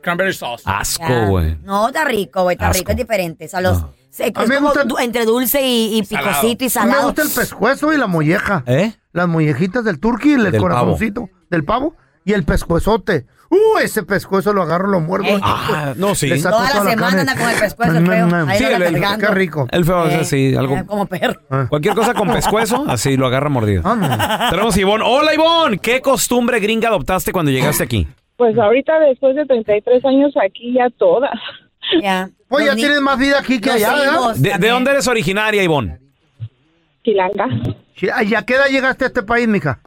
Cranberry, 0.00 0.32
sauce. 0.32 0.62
Asco, 0.66 1.26
güey. 1.26 1.58
No, 1.62 1.88
está 1.88 2.06
rico, 2.06 2.44
güey, 2.44 2.54
está 2.54 2.68
Asco. 2.68 2.78
rico, 2.78 2.90
es 2.92 2.96
diferente. 2.96 3.44
O 3.44 3.48
sea, 3.48 3.60
los, 3.60 3.82
No. 3.82 3.92
Es 4.24 4.32
A 4.36 4.42
mí 4.42 4.48
me 4.48 4.54
como 4.56 4.68
gusta 4.68 4.84
du- 4.84 4.98
entre 4.98 5.24
dulce 5.24 5.60
y, 5.66 5.98
y 5.98 6.02
picosito 6.02 6.44
y 6.46 6.50
A 6.50 6.50
mí 6.50 6.56
me 6.60 6.70
salado. 6.70 7.02
gusta 7.04 7.22
el 7.22 7.30
pescuezo 7.30 7.92
y 7.92 7.96
la 7.98 8.06
molleja. 8.06 8.62
¿Eh? 8.66 8.92
Las 9.12 9.28
mollejitas 9.28 9.84
del 9.84 9.98
turqui, 10.00 10.32
el 10.34 10.50
Del 10.50 10.60
corazoncito 10.60 11.28
del 11.50 11.64
pavo 11.64 11.94
y 12.24 12.32
el 12.32 12.44
pescuezote. 12.44 13.26
Uh, 13.48 13.78
ese 13.78 14.02
pescuezo 14.02 14.52
lo 14.52 14.62
agarro, 14.62 14.88
lo 14.88 14.98
muerdo. 14.98 15.26
Eh. 15.28 15.38
Ah, 15.40 15.94
no, 15.96 16.16
sí. 16.16 16.28
Saco 16.40 16.56
Toda 16.56 16.68
la 16.68 16.70
toda 16.80 16.90
semana 16.90 17.06
carne. 17.06 17.20
anda 17.20 17.36
con 17.36 17.48
el 17.50 17.56
pescuezo, 17.60 17.92
el 17.96 18.06
feo. 18.06 18.28
Ahí 18.48 18.58
Sí, 18.58 18.64
el- 18.64 18.82
el-. 18.82 19.00
Qué 19.20 19.26
rico. 19.28 19.68
El 19.70 19.84
feo 19.84 20.06
es 20.06 20.14
Eh, 20.14 20.18
así, 20.20 20.56
algo. 20.56 20.76
eh, 20.76 20.84
como 20.84 21.06
perro. 21.06 21.40
Cualquier 21.68 21.94
cosa 21.94 22.12
con 22.14 22.28
pescuezo, 22.32 22.84
así 22.88 23.16
lo 23.16 23.26
agarra 23.28 23.48
mordido. 23.48 23.82
Ah, 23.84 23.94
no. 23.94 24.50
Tenemos 24.50 24.76
a 24.76 24.80
Ivonne. 24.80 25.04
Hola, 25.06 25.32
Ivonne. 25.32 25.78
¿Qué 25.78 26.00
costumbre 26.00 26.58
gringa 26.58 26.88
adoptaste 26.88 27.30
cuando 27.30 27.52
llegaste 27.52 27.84
aquí? 27.84 28.08
Pues 28.36 28.58
ahorita 28.58 28.98
después 28.98 29.36
de 29.36 29.46
33 29.46 30.04
años 30.04 30.34
aquí 30.44 30.74
ya 30.74 30.88
todas. 30.98 31.30
Ya. 32.02 32.28
Pues 32.48 32.64
Los 32.64 32.70
ya 32.70 32.74
ni- 32.76 32.80
tienes 32.82 33.00
más 33.00 33.18
vida 33.18 33.38
aquí 33.38 33.60
que 33.60 33.66
los 33.70 33.76
allá, 33.76 33.94
¿verdad? 33.94 34.12
hijos 34.14 34.42
¿De, 34.42 34.58
de 34.58 34.68
dónde 34.68 34.90
eres 34.92 35.06
originaria, 35.08 35.62
Ivonne? 35.62 35.98
Chilanga. 37.04 37.46
Sí, 37.96 38.06
¿Y 38.26 38.34
a 38.34 38.42
qué 38.42 38.54
edad 38.54 38.66
llegaste 38.68 39.04
a 39.04 39.06
este 39.08 39.22
país, 39.22 39.48
mija? 39.48 39.80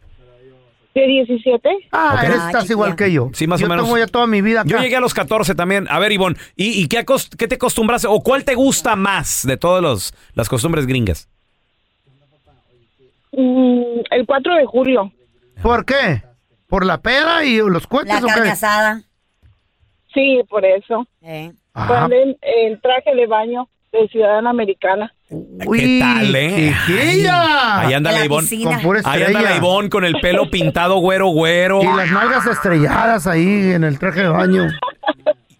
De 0.96 1.06
17. 1.06 1.70
Ah, 1.92 2.16
Ok. 2.18 2.24
eres, 2.24 2.38
Ah, 2.40 2.46
estás 2.48 2.62
chiquilla. 2.64 2.74
igual 2.74 2.96
que 2.96 3.12
yo. 3.12 3.30
Sí, 3.34 3.46
más 3.48 3.60
o 3.60 3.64
yo 3.64 3.70
menos. 3.70 3.86
tengo 3.86 3.98
ya 3.98 4.08
toda 4.08 4.26
mi 4.28 4.42
vida 4.42 4.62
acá. 4.62 4.70
Yo 4.70 4.78
llegué 4.80 4.96
a 4.96 5.00
los 5.00 5.14
14 5.14 5.54
también. 5.56 5.88
A 5.90 6.00
ver, 6.00 6.12
Ivonne, 6.12 6.36
¿y, 6.56 6.82
y 6.82 6.88
qué, 6.88 7.06
acos- 7.06 7.30
qué 7.38 7.48
te 7.48 7.56
acostumbras 7.56 8.06
o 8.06 8.20
cuál 8.22 8.44
te 8.44 8.56
gusta 8.56 8.96
más 8.96 9.46
de 9.46 9.56
todas 9.58 10.14
las 10.34 10.50
costumbres 10.50 10.88
gringas? 10.88 11.30
Mm, 13.32 14.02
el 14.12 14.26
4 14.26 14.56
de 14.56 14.66
julio. 14.66 15.12
¿Por 15.62 15.86
qué? 15.86 16.24
¿Por 16.68 16.86
la 16.86 17.00
peda 17.02 17.44
y 17.46 17.58
los 17.58 17.84
La 17.84 17.90
cohetes 17.90 18.24
o 18.24 18.28
carne 18.28 18.44
qué? 18.44 18.50
asada. 18.50 19.02
Sí, 20.14 20.42
por 20.50 20.66
eso. 20.66 21.06
Eh. 21.22 21.52
Ponen 21.74 22.38
el 22.42 22.80
traje 22.82 23.14
de 23.16 23.26
baño 23.28 23.70
de 23.92 24.08
ciudadana 24.10 24.50
americana. 24.52 25.12
uy, 25.30 25.80
¿Qué 25.80 26.00
tal, 26.00 26.36
eh? 26.36 26.74
chiquilla. 26.86 27.80
Ahí 27.82 27.94
anda 27.94 28.12
la 28.12 28.26
Ivonne. 28.26 28.48
Con 28.64 28.82
pura 28.82 29.02
Ahí 29.06 29.24
anda 29.24 29.34
la 29.34 29.40
estrella. 29.40 29.58
Ivonne 29.58 29.90
con 29.90 30.06
el 30.06 30.14
pelo 30.22 30.50
pintado 30.52 30.98
güero, 30.98 31.28
güero. 31.30 31.82
Y 31.82 31.86
las 31.86 32.12
nalgas 32.12 32.46
estrelladas 32.46 33.26
ahí 33.28 33.72
en 33.74 33.84
el 33.84 33.98
traje 34.00 34.22
de 34.22 34.28
baño. 34.30 34.68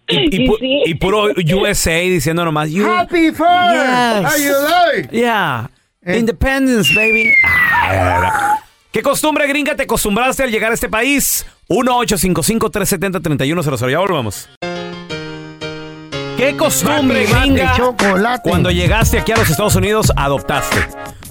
Y, 0.08 0.42
y 0.42 0.46
pu- 0.48 0.58
y 0.86 0.94
puro 0.94 1.24
USA 1.56 1.98
diciendo 2.00 2.44
nomás. 2.44 2.70
you- 2.70 2.88
Happy 2.90 3.30
Fourth. 3.32 3.72
Yes. 3.72 4.24
How 4.24 4.36
you 4.38 4.52
like? 4.96 5.16
Yeah. 5.16 5.70
Eh. 6.04 6.18
Independence, 6.18 6.92
baby. 6.94 7.32
¿Qué 8.92 9.02
costumbre 9.02 9.46
gringa 9.46 9.76
te 9.76 9.84
acostumbraste 9.84 10.42
al 10.42 10.50
llegar 10.50 10.72
a 10.72 10.74
este 10.74 10.88
país? 10.88 11.46
1-855-370-3100. 11.68 13.88
Ya 13.90 13.98
volvamos. 14.00 14.48
¿Qué 16.40 16.56
costumbre 16.56 17.26
gringa 17.26 17.76
cuando 18.42 18.70
llegaste 18.70 19.18
aquí 19.18 19.32
a 19.32 19.36
los 19.36 19.50
Estados 19.50 19.76
Unidos 19.76 20.10
adoptaste? 20.16 20.78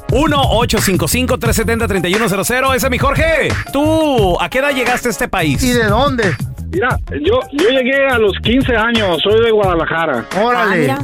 1-855-370-3100. 0.09 2.75
Ese 2.75 2.85
es 2.85 2.91
mi 2.91 2.99
Jorge. 2.99 3.47
¿Tú 3.73 4.39
a 4.39 4.47
qué 4.51 4.59
edad 4.59 4.69
llegaste 4.69 5.07
a 5.07 5.11
este 5.11 5.27
país? 5.27 5.63
¿Y 5.63 5.71
de 5.71 5.85
dónde? 5.85 6.35
Mira, 6.71 6.99
yo, 7.09 7.39
yo 7.51 7.69
llegué 7.69 8.05
a 8.05 8.19
los 8.19 8.33
15 8.43 8.75
años, 8.75 9.19
soy 9.23 9.43
de 9.43 9.49
Guadalajara. 9.49 10.25
Ah, 10.31 10.41
Órale. 10.43 10.77
mira. 10.77 10.99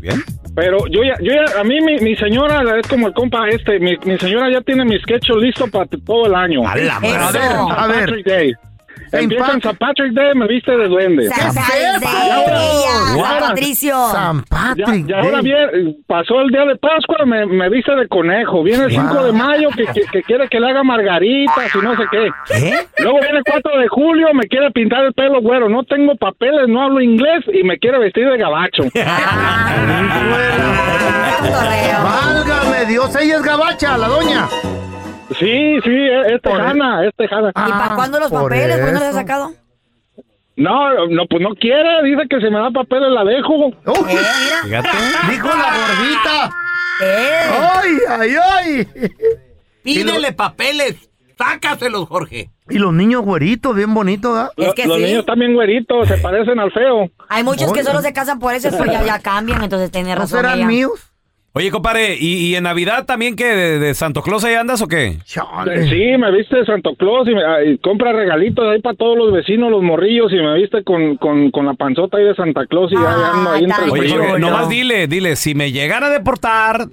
Bien. 0.00 0.24
Pero 0.54 0.86
yo 0.86 1.04
ya, 1.04 1.16
yo 1.20 1.34
ya, 1.34 1.44
a 1.60 1.64
mí 1.64 1.78
mi, 1.82 1.98
mi 1.98 2.16
señora 2.16 2.62
es 2.80 2.88
como 2.88 3.08
el 3.08 3.12
compa 3.12 3.50
este, 3.50 3.78
mi, 3.80 3.98
mi 4.06 4.18
señora 4.18 4.50
ya 4.50 4.62
tiene 4.62 4.86
mi 4.86 4.98
sketch 4.98 5.28
listo 5.38 5.66
para 5.66 5.84
todo 6.06 6.24
el 6.24 6.34
año. 6.34 6.66
A 6.66 6.74
la 6.76 6.98
madre. 7.00 7.18
a 7.18 7.30
ver, 7.30 7.52
a 7.70 7.86
ver. 7.86 8.24
Patrick 9.12 9.30
Empieza 9.30 9.52
en 9.52 9.58
St. 9.58 9.76
Patrick 9.78 10.12
Day, 10.14 10.34
me 10.34 10.46
viste 10.46 10.72
de 10.74 10.88
duende. 10.88 11.28
San, 11.28 11.52
San, 11.52 11.64
eso? 11.76 12.08
San? 13.22 13.40
Patricio. 13.40 13.94
San 14.10 14.42
Patrick. 14.44 15.06
ya 15.06 15.18
ahora 15.20 15.42
bien, 15.42 15.96
pasó 16.06 16.40
el 16.40 16.48
día 16.48 16.64
de 16.64 16.76
Pascua, 16.76 17.26
me, 17.26 17.44
me 17.44 17.68
viste 17.68 17.94
de 17.94 18.08
conejo. 18.08 18.62
Viene 18.62 18.84
el 18.84 18.90
5 18.90 19.24
de 19.24 19.32
mayo 19.32 19.68
que, 19.76 19.84
que, 19.84 20.06
que 20.10 20.22
quiere 20.22 20.48
que 20.48 20.58
le 20.58 20.70
haga 20.70 20.82
margaritas 20.82 21.74
y 21.74 21.78
no 21.78 21.94
sé 21.94 22.02
qué. 22.10 22.30
¿Qué? 22.46 23.02
Luego 23.02 23.20
viene 23.20 23.38
el 23.38 23.44
4 23.44 23.78
de 23.80 23.88
julio, 23.88 24.28
me 24.32 24.46
quiere 24.48 24.70
pintar 24.70 25.04
el 25.04 25.12
pelo 25.12 25.42
güero. 25.42 25.68
No 25.68 25.84
tengo 25.84 26.16
papeles, 26.16 26.66
no 26.68 26.82
hablo 26.82 27.02
inglés 27.02 27.44
y 27.52 27.62
me 27.64 27.78
quiere 27.78 27.98
vestir 27.98 28.28
de 28.28 28.38
gabacho. 28.38 28.84
Ah. 29.04 29.68
Válgame 32.02 32.86
Dios, 32.86 33.14
ella 33.16 33.36
es 33.36 33.42
gabacha, 33.42 33.98
la 33.98 34.08
doña. 34.08 34.48
Sí, 35.38 35.78
sí, 35.84 36.08
es, 36.26 36.42
tejana, 36.42 37.06
es 37.06 37.14
tejana. 37.16 37.50
¿Y 37.50 37.52
para 37.52 37.86
Ah, 37.86 37.92
cuándo 37.94 38.18
los 38.20 38.30
por 38.30 38.42
papeles? 38.50 38.76
¿Cuándo 38.78 38.92
los 38.92 39.02
has 39.02 39.08
eso. 39.10 39.18
sacado? 39.18 39.52
No, 40.56 41.06
no, 41.08 41.26
pues 41.26 41.42
no 41.42 41.54
quiere, 41.54 42.02
dice 42.04 42.22
que 42.28 42.36
si 42.38 42.44
me 42.50 42.58
da 42.58 42.70
papeles 42.70 43.10
la 43.10 43.24
dejo. 43.24 43.54
Uy, 43.66 43.72
Eh, 44.12 44.82
dijo 45.30 45.48
la 45.48 45.70
gordita. 45.78 46.50
Eh. 47.02 47.50
Ay, 47.74 47.90
ay, 48.08 48.30
ay. 48.54 48.88
Pídele 49.82 50.32
papeles. 50.32 51.08
Sácaselos, 51.38 52.06
Jorge. 52.08 52.50
Y 52.68 52.78
los 52.78 52.92
niños 52.92 53.22
güeritos, 53.22 53.74
bien 53.74 53.94
bonitos, 53.94 54.32
¿verdad? 54.34 54.50
Es 54.56 54.74
que 54.74 54.86
los 54.86 54.98
sí. 54.98 55.04
niños 55.04 55.24
bien 55.36 55.54
güeritos, 55.54 56.06
se 56.06 56.18
parecen 56.18 56.60
al 56.60 56.70
feo. 56.70 57.10
Hay 57.28 57.42
muchos 57.42 57.72
que 57.72 57.80
Oye. 57.80 57.84
solo 57.84 58.00
se 58.00 58.12
casan 58.12 58.38
por 58.38 58.54
eso, 58.54 58.68
pues 58.76 58.92
ya, 58.92 59.02
ya 59.02 59.18
cambian, 59.18 59.64
entonces 59.64 59.90
tiene 59.90 60.10
¿No 60.14 60.20
razón 60.20 60.38
serán 60.40 60.58
ella. 60.58 60.66
míos? 60.66 61.11
Oye, 61.54 61.70
compadre, 61.70 62.16
¿y, 62.18 62.46
y 62.46 62.54
en 62.56 62.64
Navidad 62.64 63.04
también 63.04 63.36
que 63.36 63.44
de, 63.44 63.78
de 63.78 63.92
Santo 63.94 64.22
Claus 64.22 64.42
ahí 64.44 64.54
andas 64.54 64.80
o 64.80 64.88
qué? 64.88 65.18
Chale. 65.24 65.86
Sí, 65.86 66.16
me 66.18 66.32
viste 66.32 66.56
de 66.56 66.64
Santo 66.64 66.94
Claus 66.96 67.28
y, 67.28 67.34
me, 67.34 67.44
ah, 67.44 67.62
y 67.62 67.76
compra 67.76 68.12
regalitos 68.12 68.64
ahí 68.66 68.80
para 68.80 68.96
todos 68.96 69.18
los 69.18 69.32
vecinos, 69.32 69.70
los 69.70 69.82
morrillos, 69.82 70.32
y 70.32 70.36
me 70.36 70.54
viste 70.54 70.82
con, 70.82 71.18
con, 71.18 71.50
con 71.50 71.66
la 71.66 71.74
panzota 71.74 72.16
ahí 72.16 72.24
de 72.24 72.34
Santa 72.34 72.64
Claus 72.66 72.90
y 72.90 72.94
ya 72.94 73.02
Ah, 73.06 73.32
ando 73.34 73.50
ahí 73.50 73.64
entre 73.64 73.90
Oye, 73.90 74.38
nomás 74.38 74.70
dile, 74.70 75.06
dile, 75.08 75.36
si 75.36 75.54
me 75.54 75.72
llegan 75.72 76.02
a 76.04 76.08
deportar 76.08 76.86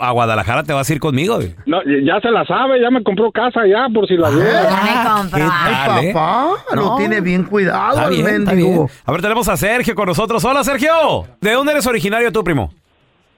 a 0.00 0.10
Guadalajara, 0.12 0.62
te 0.62 0.72
vas 0.72 0.88
a 0.88 0.92
ir 0.94 0.98
conmigo. 0.98 1.34
güey. 1.36 1.54
No, 1.66 1.76
ya 1.84 2.18
se 2.22 2.30
la 2.30 2.46
sabe, 2.46 2.80
ya 2.80 2.88
me 2.90 3.02
compró 3.02 3.30
casa 3.30 3.66
ya, 3.66 3.86
por 3.92 4.08
si 4.08 4.16
la 4.16 4.30
me 4.30 4.40
compró. 4.40 5.38
¿Qué 5.38 5.42
Ay, 5.52 5.74
tal, 5.86 6.04
eh? 6.06 6.12
papá, 6.14 6.52
lo 6.74 6.82
No. 6.82 6.96
tiene 6.96 7.20
bien 7.20 7.44
cuidado 7.44 7.98
Está 7.98 8.04
el 8.08 8.14
bien, 8.14 8.26
está 8.28 8.50
mendigo. 8.54 8.70
bien. 8.86 8.88
A 9.04 9.12
ver, 9.12 9.20
tenemos 9.20 9.46
a 9.50 9.58
Sergio 9.58 9.94
con 9.94 10.06
nosotros. 10.06 10.42
Hola, 10.42 10.64
Sergio. 10.64 11.26
¿De 11.42 11.52
dónde 11.52 11.72
eres 11.72 11.86
originario 11.86 12.32
tú, 12.32 12.42
primo? 12.42 12.72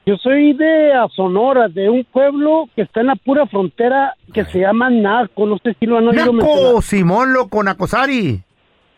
Yo 0.09 0.17
soy 0.19 0.53
de 0.53 0.93
Sonora, 1.17 1.67
de 1.67 1.91
un 1.91 2.05
pueblo 2.05 2.69
que 2.77 2.83
está 2.83 3.01
en 3.01 3.09
la 3.09 3.17
pura 3.17 3.45
frontera 3.49 4.15
que 4.33 4.45
se 4.45 4.61
llama 4.61 4.89
Naco. 4.89 5.47
No 5.47 5.59
sé 5.59 5.75
si 5.81 5.87
lo 5.87 5.99
han 5.99 6.07
oído 6.07 6.33
mencionar. 6.33 6.63
Naco, 6.65 6.81
Simón 6.83 7.33
Loco, 7.33 7.61
Nacosari. 7.65 8.41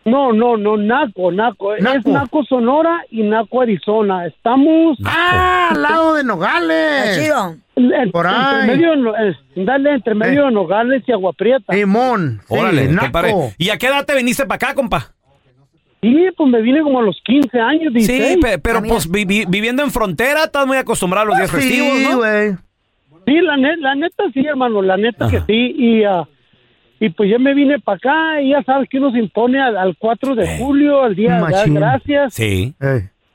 No, 0.05 0.31
no, 0.33 0.55
no, 0.55 0.77
Naco, 0.77 1.31
Naco. 1.31 1.73
Es 1.73 2.05
Naco 2.05 2.43
Sonora 2.43 3.01
y 3.09 3.23
Naco 3.23 3.59
Arizona. 3.61 4.27
Estamos... 4.27 4.99
Ah, 5.03 5.69
al 5.71 5.81
lado 5.81 6.13
de 6.13 6.23
Nogales. 6.23 7.17
En- 7.75 8.11
Por 8.11 8.27
entre 8.27 8.39
ahí. 8.45 8.67
medio 8.67 8.95
No- 8.95 9.15
eh, 9.17 9.35
dale, 9.55 9.93
entre 9.95 10.13
medio 10.13 10.45
de 10.45 10.51
Nogales 10.51 11.01
y 11.07 11.11
Agua 11.11 11.33
Prieta. 11.33 11.73
Simón. 11.73 12.41
Órale, 12.49 12.87
sí, 12.87 12.93
naco. 12.93 13.51
¿Y 13.57 13.71
a 13.71 13.79
qué 13.79 13.87
edad 13.87 14.05
te 14.05 14.15
viniste 14.15 14.45
para 14.45 14.57
acá, 14.57 14.75
compa? 14.75 15.07
Sí, 16.01 16.27
pues 16.37 16.49
me 16.49 16.61
vine 16.61 16.81
como 16.81 16.99
a 16.99 17.03
los 17.03 17.19
15 17.25 17.59
años, 17.59 17.91
Sí, 17.93 17.99
16. 17.99 18.37
pe- 18.41 18.57
pero 18.59 18.81
pues 18.81 19.09
vi- 19.11 19.25
vi- 19.25 19.45
viviendo 19.47 19.83
en 19.83 19.91
frontera, 19.91 20.45
estás 20.45 20.65
muy 20.65 20.77
acostumbrado 20.77 21.25
a 21.25 21.29
los 21.29 21.37
días 21.37 21.49
Sí, 21.51 21.57
festivos, 21.57 21.99
¿no? 22.09 22.17
güey. 22.17 22.51
Sí, 23.25 23.35
la, 23.41 23.57
la 23.57 23.95
neta 23.95 24.23
sí, 24.33 24.39
hermano, 24.45 24.81
la 24.81 24.95
neta 24.97 25.29
que 25.29 25.41
sí. 25.41 25.75
Y, 25.77 26.03
ah, 26.05 26.25
y 27.01 27.09
pues 27.09 27.29
yo 27.29 27.37
me 27.37 27.53
vine 27.53 27.79
para 27.79 27.97
acá 27.97 28.41
y 28.41 28.51
ya 28.51 28.63
sabes 28.63 28.87
que 28.89 28.97
uno 28.97 29.11
se 29.11 29.19
impone 29.19 29.61
al, 29.61 29.77
al 29.77 29.95
4 29.97 30.35
de 30.35 30.57
julio, 30.57 31.03
al 31.03 31.15
Día 31.15 31.35
de 31.35 31.41
Machín. 31.41 31.73
gracias. 31.75 32.33
Sí. 32.33 32.73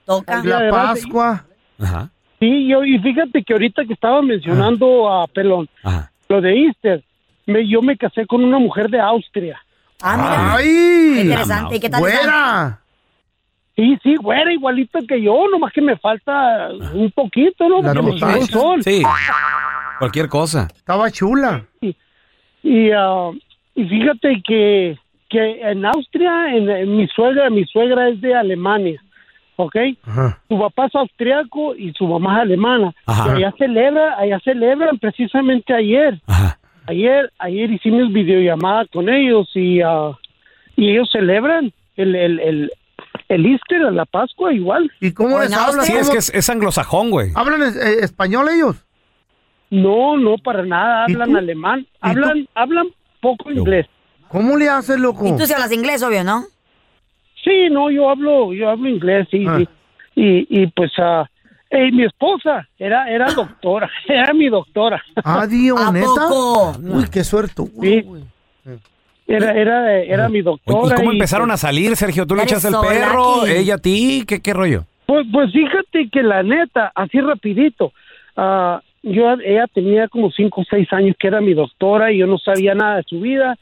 Toca. 0.06 0.36
Al 0.38 0.42
Día 0.42 0.60
La. 0.60 0.70
Pascua. 0.70 1.44
Ajá. 1.78 2.10
Sí, 2.40 2.66
yo, 2.68 2.84
y 2.84 2.98
fíjate 2.98 3.42
que 3.44 3.52
ahorita 3.52 3.84
que 3.84 3.92
estaba 3.92 4.20
mencionando 4.22 5.10
a 5.12 5.26
Pelón, 5.28 5.68
Ajá. 5.82 6.10
lo 6.28 6.40
de 6.40 6.64
Easter, 6.64 7.02
me, 7.46 7.66
yo 7.68 7.80
me 7.82 7.96
casé 7.96 8.26
con 8.26 8.42
una 8.42 8.58
mujer 8.58 8.88
de 8.90 9.00
Austria. 9.00 9.60
Ah, 10.06 10.16
mira. 10.16 10.54
¡Ay! 10.54 10.64
Qué 11.14 11.20
interesante. 11.22 11.76
¿Y 11.76 11.80
qué 11.80 11.88
tal? 11.88 12.00
¡Güera! 12.00 12.80
Sí, 13.76 13.98
sí, 14.02 14.14
güera, 14.16 14.52
igualito 14.52 15.00
que 15.08 15.20
yo, 15.20 15.48
nomás 15.50 15.72
que 15.72 15.80
me 15.80 15.96
falta 15.96 16.68
un 16.92 17.10
poquito, 17.10 17.68
¿no? 17.68 17.82
Porque 17.82 18.02
me 18.02 18.38
el 18.38 18.46
sol. 18.46 18.82
Sí. 18.84 19.02
Cualquier 19.98 20.28
cosa. 20.28 20.68
Estaba 20.76 21.10
chula. 21.10 21.64
Y, 22.62 22.90
ah, 22.92 23.30
y 23.74 23.84
fíjate 23.84 24.42
que, 24.46 24.96
que 25.28 25.60
en 25.60 25.84
Austria, 25.86 26.54
en, 26.54 26.70
en 26.70 26.96
mi 26.96 27.08
suegra, 27.08 27.50
mi 27.50 27.64
suegra 27.64 28.08
es 28.10 28.20
de 28.20 28.34
Alemania, 28.34 29.02
¿ok? 29.56 29.76
Ajá. 30.06 30.38
Su 30.48 30.58
papá 30.58 30.86
es 30.86 30.94
austriaco 30.94 31.74
y 31.74 31.92
su 31.94 32.06
mamá 32.06 32.36
es 32.36 32.42
alemana. 32.42 32.94
Ajá. 33.06 33.32
Y 33.32 33.42
allá 33.42 33.54
celebra, 33.58 34.18
allá 34.18 34.38
celebran 34.44 34.98
precisamente 34.98 35.74
ayer. 35.74 36.20
Ajá. 36.26 36.58
Ayer, 36.86 37.32
ayer 37.38 37.70
hicimos 37.70 38.12
videollamada 38.12 38.84
con 38.92 39.08
ellos 39.08 39.48
y, 39.54 39.80
ah, 39.80 40.12
y 40.76 40.90
ellos 40.90 41.08
celebran 41.10 41.72
el, 41.96 42.14
el, 42.14 42.40
el, 42.40 42.70
el 43.28 43.46
Easter, 43.46 43.80
la 43.92 44.04
Pascua 44.04 44.52
igual. 44.52 44.90
¿Y 45.00 45.12
cómo 45.12 45.38
les 45.40 45.52
hablan? 45.52 45.84
Sí, 45.86 45.92
es 45.92 46.00
¿Cómo- 46.02 46.12
que 46.12 46.18
es, 46.18 46.34
es 46.34 46.50
anglosajón, 46.50 47.10
güey. 47.10 47.30
¿Hablan 47.34 47.62
es- 47.62 47.76
eh, 47.76 48.04
español 48.04 48.48
ellos? 48.54 48.76
No, 49.70 50.16
no, 50.18 50.36
para 50.38 50.64
nada, 50.64 51.06
¿Y 51.08 51.12
hablan 51.12 51.30
tú? 51.32 51.36
alemán, 51.38 51.86
hablan, 52.00 52.46
hablan 52.54 52.86
poco 53.20 53.50
inglés. 53.50 53.86
¿Cómo 54.28 54.56
le 54.56 54.68
haces, 54.68 54.98
loco? 54.98 55.26
Y 55.26 55.36
tú 55.36 55.46
sí 55.46 55.52
hablas 55.52 55.72
inglés, 55.72 56.02
obvio, 56.02 56.22
¿no? 56.22 56.44
Sí, 57.42 57.68
no, 57.70 57.90
yo 57.90 58.10
hablo, 58.10 58.52
yo 58.52 58.68
hablo 58.70 58.88
inglés, 58.88 59.26
sí, 59.30 59.44
Ah. 59.48 59.58
sí. 59.58 59.68
Y, 60.16 60.46
y 60.62 60.66
pues, 60.68 60.92
ah, 60.98 61.28
eh, 61.74 61.92
mi 61.92 62.04
esposa 62.04 62.68
era, 62.78 63.10
era 63.10 63.32
doctora, 63.34 63.90
era 64.08 64.32
mi 64.32 64.48
doctora. 64.48 65.02
Ah, 65.24 65.46
Dios, 65.46 65.80
¿A 65.80 65.92
¿neta? 65.92 66.06
poco? 66.06 66.72
Uy, 66.78 67.06
qué 67.10 67.24
suerte. 67.24 67.62
Sí. 67.80 68.04
Era, 69.26 69.52
era, 69.52 69.92
era 70.02 70.28
mi 70.28 70.42
doctora. 70.42 70.94
¿Y 70.94 70.98
cómo 70.98 71.12
empezaron 71.12 71.50
a 71.50 71.56
salir, 71.56 71.96
Sergio? 71.96 72.26
¿Tú 72.26 72.34
le 72.34 72.42
echaste 72.42 72.68
el 72.68 72.74
perro? 72.86 73.46
¿Ella 73.46 73.76
a 73.76 73.78
ti? 73.78 74.24
¿Qué, 74.26 74.40
qué 74.42 74.52
rollo? 74.52 74.84
Pues, 75.06 75.26
pues 75.32 75.52
fíjate 75.52 76.08
que 76.10 76.22
la 76.22 76.42
neta, 76.42 76.92
así 76.94 77.20
rapidito, 77.20 77.92
ah, 78.36 78.80
yo, 79.02 79.32
ella 79.44 79.66
tenía 79.72 80.08
como 80.08 80.30
cinco 80.30 80.62
o 80.62 80.64
seis 80.68 80.90
años 80.92 81.14
que 81.18 81.28
era 81.28 81.40
mi 81.40 81.54
doctora 81.54 82.12
y 82.12 82.18
yo 82.18 82.26
no 82.26 82.38
sabía 82.38 82.74
nada 82.74 82.96
de 82.96 83.02
su 83.04 83.20
vida. 83.20 83.56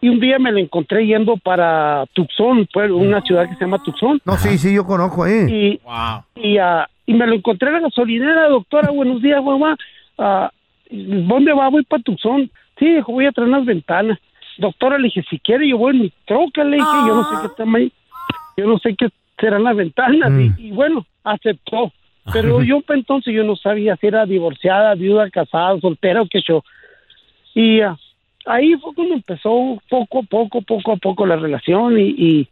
Y 0.00 0.10
un 0.10 0.20
día 0.20 0.38
me 0.38 0.52
la 0.52 0.60
encontré 0.60 1.06
yendo 1.06 1.38
para 1.38 2.04
Tucson, 2.12 2.68
pues, 2.72 2.90
una 2.90 3.22
ciudad 3.22 3.48
que 3.48 3.54
se 3.54 3.60
llama 3.64 3.82
Tucson. 3.82 4.20
No, 4.24 4.36
sí, 4.36 4.58
sí, 4.58 4.74
yo 4.74 4.84
conozco 4.84 5.24
ahí. 5.24 5.46
Y, 5.48 5.80
y, 6.36 6.58
ah, 6.58 6.86
y 7.06 7.14
me 7.14 7.26
lo 7.26 7.34
encontré 7.34 7.68
en 7.68 7.74
la 7.74 7.80
gasolinera, 7.80 8.48
doctora, 8.48 8.90
buenos 8.90 9.20
días, 9.20 9.42
mamá. 9.42 9.76
Ah, 10.18 10.50
¿Dónde 10.90 11.52
va? 11.52 11.68
Voy 11.68 11.84
para 11.84 12.02
Tucson. 12.02 12.50
Sí, 12.78 12.94
dijo, 12.94 13.12
voy 13.12 13.26
a 13.26 13.32
traer 13.32 13.48
unas 13.48 13.64
ventanas. 13.64 14.18
Doctora, 14.58 14.98
le 14.98 15.04
dije, 15.04 15.24
si 15.28 15.38
quiere, 15.38 15.68
yo 15.68 15.78
voy 15.78 15.94
en 15.94 16.02
mi 16.02 16.12
troca, 16.26 16.64
le 16.64 16.76
dije, 16.76 16.88
yo 17.06 17.14
no 17.14 17.24
sé 17.24 17.36
qué 17.40 17.46
está 17.46 17.64
ahí. 17.76 17.92
Yo 18.56 18.66
no 18.66 18.78
sé 18.78 18.94
qué 18.94 19.08
serán 19.38 19.64
las 19.64 19.76
ventanas. 19.76 20.32
Y, 20.58 20.68
y 20.68 20.70
bueno, 20.70 21.04
aceptó. 21.24 21.92
Pero 22.32 22.62
yo 22.62 22.82
entonces 22.88 23.34
yo 23.34 23.44
no 23.44 23.54
sabía 23.56 23.96
si 23.96 24.06
era 24.06 24.24
divorciada, 24.24 24.94
viuda, 24.94 25.28
casada, 25.30 25.78
soltera 25.80 26.22
o 26.22 26.26
qué 26.26 26.40
yo. 26.46 26.64
Y 27.54 27.80
ah, 27.80 27.96
ahí 28.46 28.74
fue 28.76 28.94
cuando 28.94 29.14
empezó 29.14 29.78
poco 29.88 30.20
a 30.20 30.22
poco, 30.22 30.62
poco 30.62 30.92
a 30.92 30.96
poco 30.96 31.26
la 31.26 31.36
relación 31.36 31.98
y, 31.98 32.14
y 32.16 32.48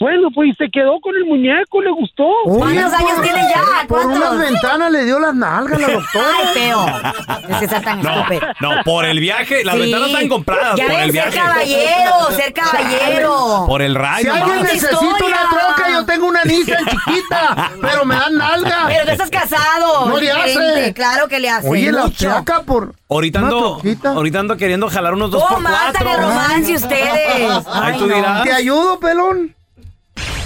bueno, 0.00 0.30
pues 0.34 0.48
y 0.50 0.54
se 0.54 0.68
quedó 0.68 1.00
con 1.00 1.14
el 1.14 1.24
muñeco, 1.26 1.80
le 1.80 1.90
gustó. 1.92 2.24
¿Cuántos 2.44 2.92
años 2.92 3.22
tiene 3.22 3.40
ya? 3.48 3.86
Por 3.86 4.02
¿Cuántos? 4.02 4.18
unas 4.18 4.38
ventanas 4.50 4.90
le 4.90 5.04
dio 5.04 5.20
las 5.20 5.32
nalgas 5.32 5.80
la 5.80 5.86
doctora. 5.92 6.26
Ay, 6.38 6.46
feo. 6.54 6.86
Es 7.48 7.56
que 7.58 7.68
ser 7.68 7.82
tan 7.82 8.02
No, 8.02 8.10
estúpido. 8.10 8.40
no, 8.60 8.70
por 8.84 9.04
el 9.04 9.20
viaje. 9.20 9.64
Las 9.64 9.76
Sí. 9.76 9.80
ventanas 9.82 10.08
están 10.08 10.28
compradas 10.28 10.74
Ya 10.76 10.84
por 10.86 10.92
ven, 10.96 11.02
el 11.04 11.12
ser 11.12 11.22
viaje. 11.30 11.38
caballero, 11.38 12.12
ser 12.36 12.52
caballero. 12.52 13.64
Por 13.68 13.82
el 13.82 13.92
Si 13.92 13.98
rayo. 13.98 14.32
alguien 14.34 14.48
mamá. 14.56 14.62
necesita 14.62 14.98
una 14.98 15.48
troca, 15.50 15.90
yo 15.92 16.04
tengo 16.04 16.26
una 16.26 16.42
Nissan 16.44 16.84
chiquita, 16.84 17.70
pero 17.80 18.04
me 18.04 18.16
dan 18.16 18.34
nalgas. 18.36 18.78
Pero 18.88 19.04
tú 19.04 19.10
estás 19.12 19.30
casado. 19.30 20.06
No 20.08 20.16
le 20.18 20.32
hace. 20.32 20.92
Claro 20.94 21.28
que 21.28 21.38
le 21.38 21.48
hace. 21.48 21.68
Oye, 21.68 21.92
la 21.92 22.08
placa 22.08 22.62
por 22.62 22.94
Ahorita 23.08 23.38
ando, 23.38 23.80
ahorita 24.04 24.38
ando 24.40 24.56
queriendo 24.56 24.88
jalar 24.88 25.12
unos 25.14 25.30
dos 25.30 25.42
Oh, 25.44 25.48
por 25.48 25.60
matan 25.60 25.92
cuatro. 25.92 26.10
el 26.10 26.16
romance 26.22 26.74
ustedes. 26.74 27.06
Ay, 27.28 27.62
Ay, 27.72 27.98
tú 27.98 28.06
no. 28.08 28.14
dirás. 28.16 28.42
¿Te 28.42 28.52
ayudo, 28.52 28.98
pelón? 28.98 29.54